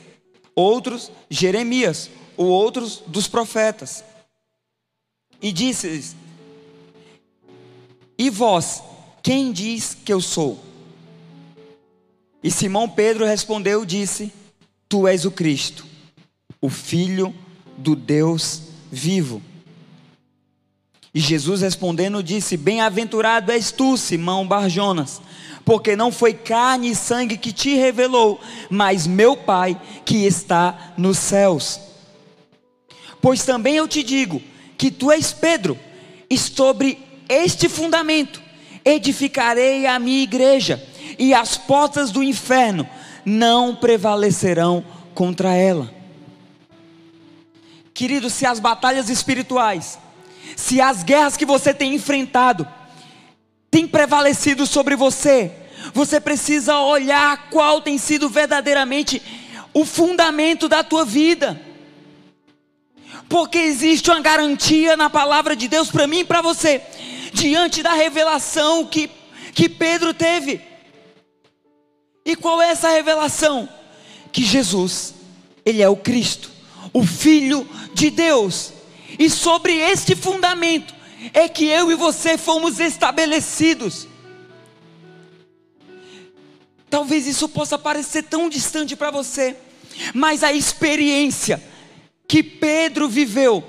outros 0.55 1.11
Jeremias, 1.29 2.09
ou 2.35 2.47
outros 2.47 3.01
dos 3.07 3.27
profetas. 3.27 4.03
E 5.41 5.51
disse-lhes: 5.51 6.15
E 8.17 8.29
vós, 8.29 8.83
quem 9.23 9.51
diz 9.51 9.95
que 9.95 10.13
eu 10.13 10.21
sou? 10.21 10.59
E 12.43 12.51
Simão 12.51 12.87
Pedro 12.87 13.25
respondeu 13.25 13.83
e 13.83 13.85
disse: 13.85 14.31
Tu 14.87 15.07
és 15.07 15.25
o 15.25 15.31
Cristo, 15.31 15.85
o 16.61 16.69
Filho 16.69 17.35
do 17.77 17.95
Deus 17.95 18.61
vivo. 18.91 19.41
E 21.13 21.19
Jesus 21.19 21.61
respondendo 21.61 22.23
disse: 22.23 22.55
Bem-aventurado 22.55 23.51
és 23.51 23.71
tu, 23.71 23.97
Simão 23.97 24.47
Barjonas, 24.47 25.21
porque 25.67 25.97
não 25.97 26.13
foi 26.13 26.33
carne 26.33 26.91
e 26.91 26.95
sangue 26.95 27.35
que 27.35 27.51
te 27.51 27.75
revelou, 27.75 28.39
mas 28.69 29.05
meu 29.05 29.35
Pai 29.35 29.77
que 30.05 30.25
está 30.25 30.93
nos 30.95 31.17
céus. 31.17 31.77
Pois 33.21 33.43
também 33.43 33.75
eu 33.75 33.85
te 33.85 34.01
digo 34.01 34.41
que 34.77 34.89
tu 34.89 35.11
és 35.11 35.33
Pedro, 35.33 35.77
e 36.29 36.37
sobre 36.37 36.97
este 37.27 37.67
fundamento 37.67 38.41
edificarei 38.85 39.85
a 39.85 39.99
minha 39.99 40.23
igreja, 40.23 40.81
e 41.19 41.33
as 41.33 41.57
portas 41.57 42.11
do 42.11 42.23
inferno 42.23 42.87
não 43.25 43.75
prevalecerão 43.75 44.85
contra 45.13 45.53
ela. 45.53 45.93
Querido, 47.93 48.29
se 48.29 48.45
as 48.45 48.61
batalhas 48.61 49.09
espirituais, 49.09 49.99
se 50.55 50.79
as 50.79 51.03
guerras 51.03 51.35
que 51.35 51.45
você 51.45 51.73
tem 51.73 51.93
enfrentado, 51.93 52.65
têm 53.69 53.87
prevalecido 53.87 54.65
sobre 54.65 54.95
você, 54.95 55.51
você 55.93 56.19
precisa 56.19 56.79
olhar 56.79 57.49
qual 57.49 57.81
tem 57.81 57.97
sido 57.97 58.29
verdadeiramente 58.29 59.21
o 59.73 59.85
fundamento 59.85 60.67
da 60.67 60.83
tua 60.83 61.05
vida. 61.05 61.59
Porque 63.29 63.57
existe 63.57 64.09
uma 64.09 64.19
garantia 64.19 64.95
na 64.95 65.09
palavra 65.09 65.55
de 65.55 65.67
Deus 65.67 65.89
para 65.89 66.07
mim 66.07 66.19
e 66.19 66.25
para 66.25 66.41
você, 66.41 66.81
diante 67.33 67.83
da 67.83 67.93
revelação 67.93 68.85
que, 68.85 69.09
que 69.53 69.67
Pedro 69.67 70.13
teve. 70.13 70.61
E 72.25 72.35
qual 72.35 72.61
é 72.61 72.69
essa 72.69 72.89
revelação? 72.89 73.67
Que 74.31 74.43
Jesus, 74.43 75.13
Ele 75.65 75.81
é 75.81 75.89
o 75.89 75.95
Cristo, 75.95 76.49
o 76.93 77.05
Filho 77.05 77.67
de 77.93 78.09
Deus. 78.09 78.73
E 79.19 79.29
sobre 79.29 79.73
este 79.73 80.15
fundamento 80.15 80.93
é 81.33 81.47
que 81.47 81.65
eu 81.65 81.91
e 81.91 81.95
você 81.95 82.37
fomos 82.37 82.79
estabelecidos. 82.79 84.07
Talvez 86.89 87.27
isso 87.27 87.49
possa 87.49 87.77
parecer 87.77 88.23
tão 88.23 88.49
distante 88.49 88.95
para 88.95 89.11
você, 89.11 89.55
mas 90.13 90.43
a 90.43 90.53
experiência 90.53 91.61
que 92.27 92.41
Pedro 92.41 93.07
viveu, 93.07 93.63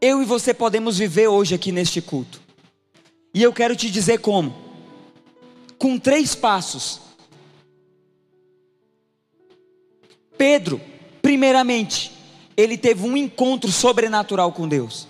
eu 0.00 0.22
e 0.22 0.24
você 0.24 0.54
podemos 0.54 0.98
viver 0.98 1.28
hoje 1.28 1.54
aqui 1.54 1.72
neste 1.72 2.00
culto. 2.00 2.40
E 3.32 3.42
eu 3.42 3.52
quero 3.52 3.76
te 3.76 3.90
dizer 3.90 4.18
como. 4.18 4.54
Com 5.78 5.98
três 5.98 6.34
passos. 6.34 7.00
Pedro, 10.36 10.80
primeiramente, 11.20 12.12
ele 12.56 12.76
teve 12.76 13.06
um 13.06 13.16
encontro 13.16 13.70
sobrenatural 13.70 14.52
com 14.52 14.66
Deus. 14.66 15.06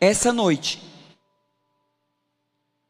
Essa 0.00 0.32
noite 0.32 0.82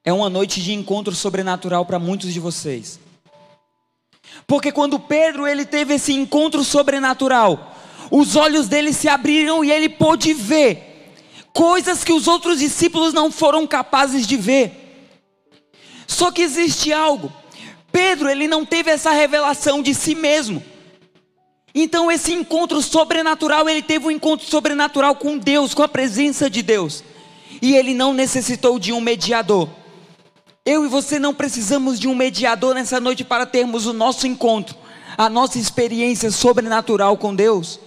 é 0.05 0.13
uma 0.13 0.29
noite 0.29 0.63
de 0.63 0.73
encontro 0.73 1.15
sobrenatural 1.15 1.87
para 1.87 1.99
muitos 1.99 2.33
de 2.33 2.41
vocês. 2.41 3.01
Porque 4.47 4.73
quando 4.73 4.99
Pedro 4.99 5.47
ele 5.47 5.65
teve 5.65 5.95
esse 5.95 6.13
encontro 6.13 6.65
sobrenatural, 6.65 7.75
os 8.11 8.37
olhos 8.37 8.69
dele 8.69 8.93
se 8.93 9.09
abriram 9.09 9.65
e 9.65 9.71
ele 9.71 9.89
pôde 9.89 10.35
ver 10.35 11.13
coisas 11.53 12.03
que 12.03 12.13
os 12.13 12.27
outros 12.27 12.59
discípulos 12.59 13.15
não 13.15 13.31
foram 13.31 13.67
capazes 13.67 14.27
de 14.27 14.37
ver. 14.37 15.09
Só 16.07 16.31
que 16.31 16.43
existe 16.43 16.93
algo. 16.93 17.33
Pedro, 17.91 18.29
ele 18.29 18.49
não 18.49 18.67
teve 18.67 18.91
essa 18.91 19.13
revelação 19.13 19.81
de 19.81 19.95
si 19.95 20.15
mesmo. 20.15 20.63
Então 21.75 22.11
esse 22.11 22.33
encontro 22.33 22.81
sobrenatural, 22.81 23.69
ele 23.69 23.83
teve 23.83 24.07
um 24.07 24.11
encontro 24.11 24.47
sobrenatural 24.47 25.17
com 25.17 25.37
Deus, 25.37 25.75
com 25.75 25.83
a 25.83 25.89
presença 25.89 26.49
de 26.49 26.63
Deus. 26.63 27.03
E 27.61 27.75
ele 27.75 27.95
não 27.95 28.15
necessitou 28.15 28.79
de 28.79 28.93
um 28.93 29.01
mediador. 29.01 29.69
Eu 30.65 30.85
e 30.85 30.89
você 30.89 31.19
não 31.19 31.35
precisamos 31.35 31.99
de 31.99 32.07
um 32.07 32.15
mediador 32.15 32.75
nessa 32.75 33.01
noite 33.01 33.25
para 33.25 33.45
termos 33.45 33.87
o 33.87 33.93
nosso 33.93 34.27
encontro, 34.27 34.77
a 35.19 35.29
nossa 35.29 35.59
experiência 35.59 36.31
sobrenatural 36.31 37.17
com 37.17 37.35
Deus. 37.35 37.81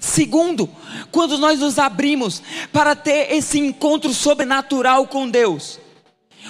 Segundo, 0.00 0.70
quando 1.10 1.36
nós 1.38 1.58
nos 1.58 1.78
abrimos 1.78 2.40
para 2.72 2.94
ter 2.94 3.32
esse 3.34 3.58
encontro 3.58 4.14
sobrenatural 4.14 5.06
com 5.08 5.28
Deus, 5.28 5.80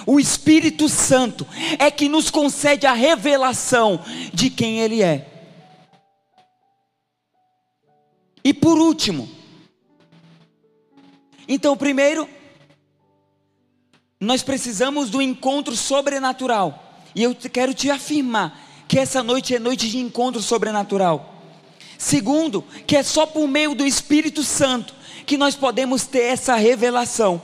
o 0.05 0.19
Espírito 0.19 0.87
Santo 0.87 1.45
é 1.79 1.89
que 1.89 2.07
nos 2.07 2.29
concede 2.29 2.85
a 2.85 2.93
revelação 2.93 3.99
de 4.33 4.49
quem 4.49 4.79
Ele 4.79 5.01
é. 5.01 5.32
E 8.43 8.53
por 8.53 8.77
último, 8.77 9.29
então, 11.47 11.75
primeiro, 11.75 12.27
nós 14.19 14.41
precisamos 14.41 15.09
do 15.09 15.21
encontro 15.21 15.75
sobrenatural. 15.75 17.01
E 17.15 17.23
eu 17.23 17.35
quero 17.35 17.73
te 17.73 17.89
afirmar 17.89 18.59
que 18.87 18.97
essa 18.97 19.21
noite 19.21 19.55
é 19.55 19.59
noite 19.59 19.89
de 19.89 19.97
encontro 19.97 20.41
sobrenatural. 20.41 21.41
Segundo, 21.97 22.63
que 22.87 22.95
é 22.95 23.03
só 23.03 23.25
por 23.25 23.47
meio 23.47 23.75
do 23.75 23.85
Espírito 23.85 24.43
Santo 24.43 24.93
que 25.25 25.37
nós 25.37 25.55
podemos 25.55 26.05
ter 26.05 26.23
essa 26.23 26.55
revelação. 26.55 27.41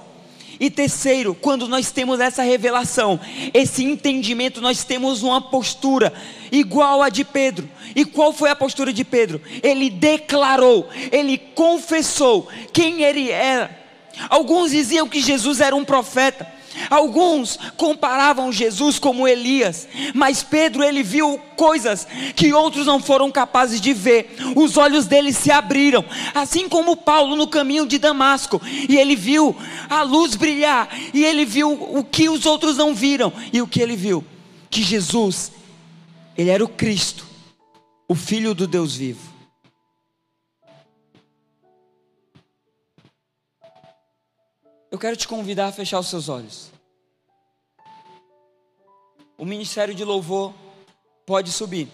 E 0.60 0.69
terceiro, 0.69 1.34
quando 1.34 1.67
nós 1.67 1.89
temos 1.89 2.19
essa 2.19 2.43
revelação, 2.43 3.19
esse 3.54 3.84
entendimento, 3.84 4.60
nós 4.60 4.84
temos 4.84 5.24
uma 5.24 5.39
postura 5.39 6.13
igual 6.52 7.02
a 7.02 7.08
de 7.10 7.24
Pedro. 7.24 7.69
E 7.95 8.04
qual 8.04 8.34
foi 8.34 8.50
a 8.50 8.56
postura 8.56 8.91
de 8.91 9.06
Pedro? 9.06 9.41
Ele 9.63 9.89
declarou, 9.89 10.89
ele 11.12 11.38
confessou 11.38 12.48
quem 12.74 13.04
ele 13.04 13.32
era. 13.32 13.80
Alguns 14.30 14.72
diziam 14.72 15.08
que 15.08 15.22
Jesus 15.22 15.62
era 15.62 15.76
um 15.76 15.86
profeta. 15.86 16.59
Alguns 16.89 17.58
comparavam 17.76 18.52
Jesus 18.52 19.00
como 19.00 19.28
Elias, 19.28 19.88
mas 20.13 20.44
Pedro 20.44 20.84
ele 20.84 21.04
viu 21.04 21.39
coisas 21.56 22.08
que 22.36 22.54
outros 22.54 22.86
não 22.86 23.02
foram 23.02 23.32
capazes 23.32 23.82
de 23.82 23.94
ver. 23.94 24.36
Os 24.56 24.78
olhos 24.78 25.06
dele 25.06 25.34
se 25.34 25.52
abriram, 25.52 26.06
assim 26.34 26.70
como 26.70 26.98
Paulo 26.98 27.36
no 27.36 27.48
caminho 27.48 27.86
de 27.86 27.98
Damasco, 27.98 28.62
e 28.88 28.98
ele 28.98 29.15
viu 29.15 29.56
a 29.89 30.02
luz 30.04 30.36
brilhar, 30.36 30.89
e 31.13 31.24
ele 31.24 31.46
viu 31.46 31.72
o 31.72 32.04
que 32.04 32.30
os 32.30 32.46
outros 32.46 32.78
não 32.78 32.94
viram. 32.94 33.32
E 33.52 33.62
o 33.62 33.68
que 33.68 33.82
ele 33.82 33.96
viu? 33.96 34.24
Que 34.70 34.84
Jesus 34.84 35.52
ele 36.39 36.52
era 36.52 36.63
o 36.63 36.70
Cristo, 36.70 37.26
o 38.08 38.15
filho 38.15 38.54
do 38.54 38.65
Deus 38.65 38.96
vivo. 38.96 39.38
Eu 44.91 44.97
quero 44.97 45.15
te 45.15 45.28
convidar 45.28 45.67
a 45.67 45.71
fechar 45.71 45.99
os 45.99 46.08
seus 46.08 46.30
olhos. 46.30 46.71
O 49.38 49.45
ministério 49.45 49.93
de 49.93 50.04
louvor 50.04 50.54
pode 51.25 51.52
subir. 51.52 51.88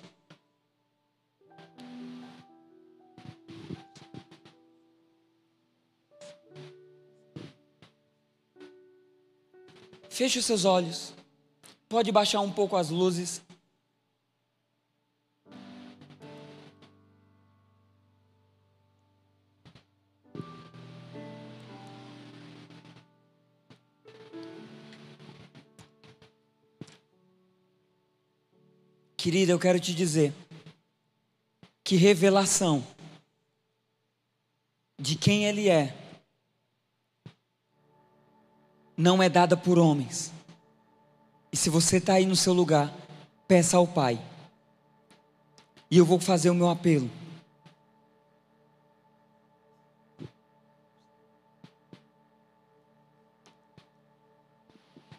Feche 10.10 10.40
os 10.40 10.46
seus 10.46 10.64
olhos. 10.64 11.14
Pode 11.90 12.10
baixar 12.14 12.40
um 12.40 12.50
pouco 12.50 12.78
as 12.78 12.90
luzes. 12.90 13.45
Querida, 29.26 29.52
eu 29.52 29.58
quero 29.58 29.80
te 29.80 29.92
dizer 29.92 30.32
que 31.84 31.96
revelação 31.96 32.86
de 35.02 35.16
quem 35.16 35.46
Ele 35.46 35.68
é 35.68 35.98
não 38.96 39.24
é 39.24 39.28
dada 39.28 39.58
por 39.58 39.80
homens. 39.80 40.32
E 41.52 41.58
se 41.58 41.72
você 41.72 41.98
está 41.98 42.14
aí 42.14 42.26
no 42.28 42.36
seu 42.36 42.54
lugar, 42.54 42.94
peça 43.48 43.78
ao 43.78 43.88
Pai. 43.88 44.24
E 45.90 45.98
eu 45.98 46.06
vou 46.06 46.20
fazer 46.20 46.52
o 46.52 46.54
meu 46.54 46.70
apelo. 46.70 47.10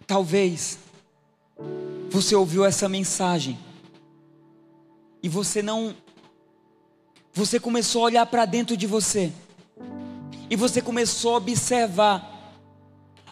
Talvez 0.07 0.79
você 2.09 2.37
ouviu 2.37 2.65
essa 2.65 2.89
mensagem 2.89 3.66
e 5.23 5.29
você 5.29 5.63
não 5.63 5.95
você 7.33 7.61
começou 7.61 8.03
a 8.03 8.05
olhar 8.07 8.27
para 8.27 8.47
dentro 8.47 8.77
de 8.77 8.87
você 8.87 9.33
e 10.49 10.57
você 10.57 10.81
começou 10.81 11.35
a 11.35 11.37
observar 11.39 12.33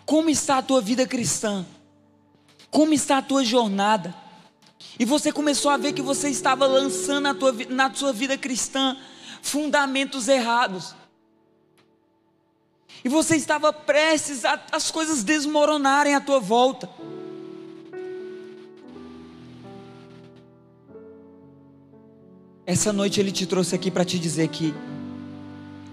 como 0.04 0.28
está 0.28 0.58
a 0.58 0.62
tua 0.62 0.80
vida 0.80 1.06
cristã, 1.06 1.64
como 2.70 2.92
está 2.92 3.18
a 3.18 3.22
tua 3.22 3.44
jornada, 3.44 4.14
e 4.98 5.04
você 5.04 5.32
começou 5.32 5.70
a 5.70 5.76
ver 5.76 5.92
que 5.92 6.02
você 6.02 6.28
estava 6.28 6.66
lançando 6.66 7.22
na, 7.22 7.34
tua, 7.34 7.52
na 7.70 7.94
sua 7.94 8.12
vida 8.12 8.36
cristã 8.36 8.96
fundamentos 9.42 10.28
errados. 10.28 10.94
E 13.04 13.08
você 13.08 13.36
estava 13.36 13.72
prestes 13.72 14.44
a 14.44 14.60
as 14.72 14.90
coisas 14.90 15.22
desmoronarem 15.22 16.14
à 16.14 16.20
tua 16.20 16.40
volta. 16.40 16.88
Essa 22.66 22.92
noite 22.92 23.20
ele 23.20 23.30
te 23.30 23.44
trouxe 23.44 23.74
aqui 23.74 23.90
para 23.90 24.04
te 24.04 24.18
dizer 24.18 24.48
que, 24.48 24.72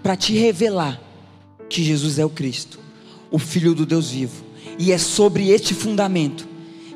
para 0.02 0.16
te 0.16 0.34
revelar 0.34 0.98
que 1.68 1.82
Jesus 1.82 2.18
é 2.18 2.24
o 2.24 2.30
Cristo, 2.30 2.78
o 3.30 3.38
Filho 3.38 3.74
do 3.74 3.84
Deus 3.84 4.10
vivo, 4.10 4.42
e 4.78 4.90
é 4.90 4.96
sobre 4.96 5.50
este 5.50 5.74
fundamento 5.74 6.48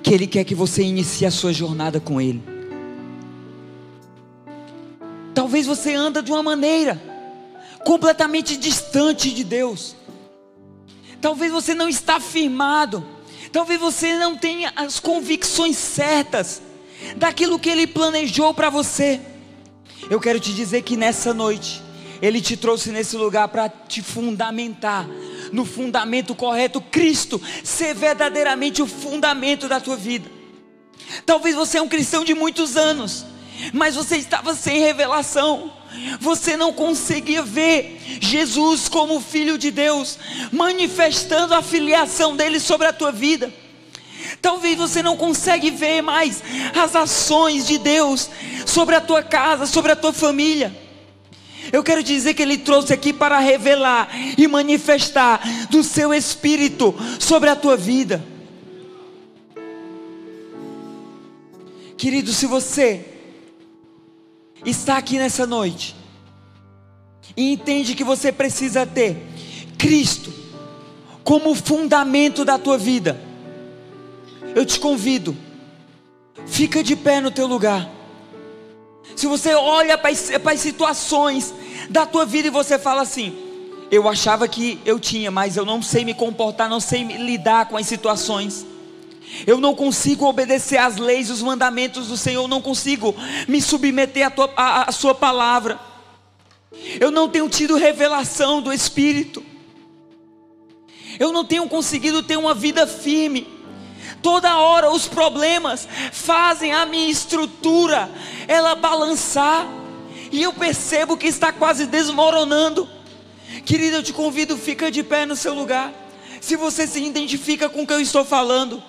que 0.02 0.14
ele 0.14 0.26
quer 0.26 0.44
que 0.44 0.54
você 0.54 0.82
inicie 0.82 1.26
a 1.26 1.30
sua 1.30 1.52
jornada 1.52 2.00
com 2.00 2.20
ele. 2.20 2.42
Talvez 5.34 5.66
você 5.66 5.94
anda 5.94 6.22
de 6.22 6.32
uma 6.32 6.42
maneira 6.42 7.00
completamente 7.84 8.56
distante 8.56 9.30
de 9.30 9.44
Deus. 9.44 9.94
Talvez 11.20 11.52
você 11.52 11.74
não 11.74 11.88
está 11.88 12.18
firmado. 12.18 13.04
Talvez 13.52 13.78
você 13.78 14.16
não 14.16 14.36
tenha 14.36 14.72
as 14.74 14.98
convicções 14.98 15.76
certas 15.76 16.62
daquilo 17.16 17.58
que 17.58 17.68
ele 17.68 17.86
planejou 17.86 18.54
para 18.54 18.70
você. 18.70 19.20
Eu 20.10 20.20
quero 20.20 20.38
te 20.38 20.54
dizer 20.54 20.82
que 20.82 20.96
nessa 20.96 21.34
noite, 21.34 21.82
Ele 22.22 22.40
te 22.40 22.56
trouxe 22.56 22.90
nesse 22.90 23.16
lugar 23.16 23.48
para 23.48 23.68
te 23.68 24.02
fundamentar 24.02 25.06
no 25.52 25.64
fundamento 25.64 26.34
correto, 26.34 26.80
Cristo 26.80 27.40
ser 27.62 27.94
verdadeiramente 27.94 28.82
o 28.82 28.86
fundamento 28.86 29.68
da 29.68 29.80
tua 29.80 29.96
vida. 29.96 30.30
Talvez 31.24 31.54
você 31.54 31.78
é 31.78 31.82
um 31.82 31.88
cristão 31.88 32.24
de 32.24 32.34
muitos 32.34 32.76
anos, 32.76 33.24
mas 33.72 33.94
você 33.94 34.16
estava 34.16 34.54
sem 34.54 34.80
revelação. 34.80 35.72
Você 36.20 36.56
não 36.56 36.72
conseguia 36.72 37.42
ver 37.42 38.18
Jesus 38.20 38.88
como 38.88 39.20
Filho 39.20 39.56
de 39.56 39.70
Deus, 39.70 40.18
manifestando 40.52 41.54
a 41.54 41.62
filiação 41.62 42.36
dele 42.36 42.60
sobre 42.60 42.86
a 42.86 42.92
tua 42.92 43.12
vida. 43.12 43.52
Talvez 44.46 44.78
você 44.78 45.02
não 45.02 45.16
consegue 45.16 45.72
ver 45.72 46.02
mais 46.02 46.40
as 46.72 46.94
ações 46.94 47.66
de 47.66 47.78
Deus 47.78 48.30
sobre 48.64 48.94
a 48.94 49.00
tua 49.00 49.20
casa, 49.20 49.66
sobre 49.66 49.90
a 49.90 49.96
tua 49.96 50.12
família. 50.12 50.72
Eu 51.72 51.82
quero 51.82 52.00
dizer 52.00 52.32
que 52.32 52.42
Ele 52.42 52.56
trouxe 52.56 52.92
aqui 52.92 53.12
para 53.12 53.40
revelar 53.40 54.08
e 54.38 54.46
manifestar 54.46 55.40
do 55.68 55.82
seu 55.82 56.14
Espírito 56.14 56.94
sobre 57.18 57.50
a 57.50 57.56
tua 57.56 57.76
vida. 57.76 58.24
Querido, 61.96 62.32
se 62.32 62.46
você 62.46 63.04
está 64.64 64.96
aqui 64.96 65.18
nessa 65.18 65.44
noite 65.44 65.96
e 67.36 67.52
entende 67.52 67.96
que 67.96 68.04
você 68.04 68.30
precisa 68.30 68.86
ter 68.86 69.26
Cristo 69.76 70.32
como 71.24 71.52
fundamento 71.52 72.44
da 72.44 72.56
tua 72.56 72.78
vida, 72.78 73.25
eu 74.56 74.64
te 74.64 74.80
convido, 74.80 75.36
fica 76.46 76.82
de 76.82 76.96
pé 76.96 77.20
no 77.20 77.30
teu 77.30 77.46
lugar. 77.46 77.86
Se 79.14 79.26
você 79.26 79.54
olha 79.54 79.98
para 79.98 80.10
as 80.10 80.60
situações 80.60 81.52
da 81.90 82.06
tua 82.06 82.24
vida 82.24 82.48
e 82.48 82.50
você 82.50 82.78
fala 82.78 83.02
assim: 83.02 83.36
eu 83.90 84.08
achava 84.08 84.48
que 84.48 84.80
eu 84.86 84.98
tinha, 84.98 85.30
mas 85.30 85.58
eu 85.58 85.66
não 85.66 85.82
sei 85.82 86.06
me 86.06 86.14
comportar, 86.14 86.70
não 86.70 86.80
sei 86.80 87.04
lidar 87.04 87.68
com 87.68 87.76
as 87.76 87.86
situações. 87.86 88.64
Eu 89.46 89.60
não 89.60 89.74
consigo 89.74 90.24
obedecer 90.24 90.78
às 90.78 90.96
leis, 90.96 91.28
os 91.28 91.42
mandamentos 91.42 92.08
do 92.08 92.16
Senhor, 92.16 92.44
eu 92.44 92.48
não 92.48 92.62
consigo 92.62 93.14
me 93.46 93.60
submeter 93.60 94.26
à, 94.26 94.30
tua, 94.30 94.50
à, 94.56 94.88
à 94.88 94.92
Sua 94.92 95.14
palavra. 95.14 95.78
Eu 96.98 97.10
não 97.10 97.28
tenho 97.28 97.46
tido 97.50 97.76
revelação 97.76 98.62
do 98.62 98.72
Espírito. 98.72 99.44
Eu 101.18 101.30
não 101.30 101.44
tenho 101.44 101.68
conseguido 101.68 102.22
ter 102.22 102.38
uma 102.38 102.54
vida 102.54 102.86
firme. 102.86 103.55
Toda 104.26 104.58
hora 104.58 104.90
os 104.90 105.06
problemas 105.06 105.86
fazem 106.10 106.72
a 106.72 106.84
minha 106.84 107.08
estrutura 107.08 108.10
ela 108.48 108.74
balançar 108.74 109.68
e 110.32 110.42
eu 110.42 110.52
percebo 110.52 111.16
que 111.16 111.28
está 111.28 111.52
quase 111.52 111.86
desmoronando. 111.86 112.88
Querido, 113.64 113.98
eu 113.98 114.02
te 114.02 114.12
convido, 114.12 114.58
fica 114.58 114.90
de 114.90 115.04
pé 115.04 115.26
no 115.26 115.36
seu 115.36 115.54
lugar. 115.54 115.92
Se 116.40 116.56
você 116.56 116.88
se 116.88 117.00
identifica 117.00 117.68
com 117.68 117.84
o 117.84 117.86
que 117.86 117.92
eu 117.92 118.00
estou 118.00 118.24
falando, 118.24 118.82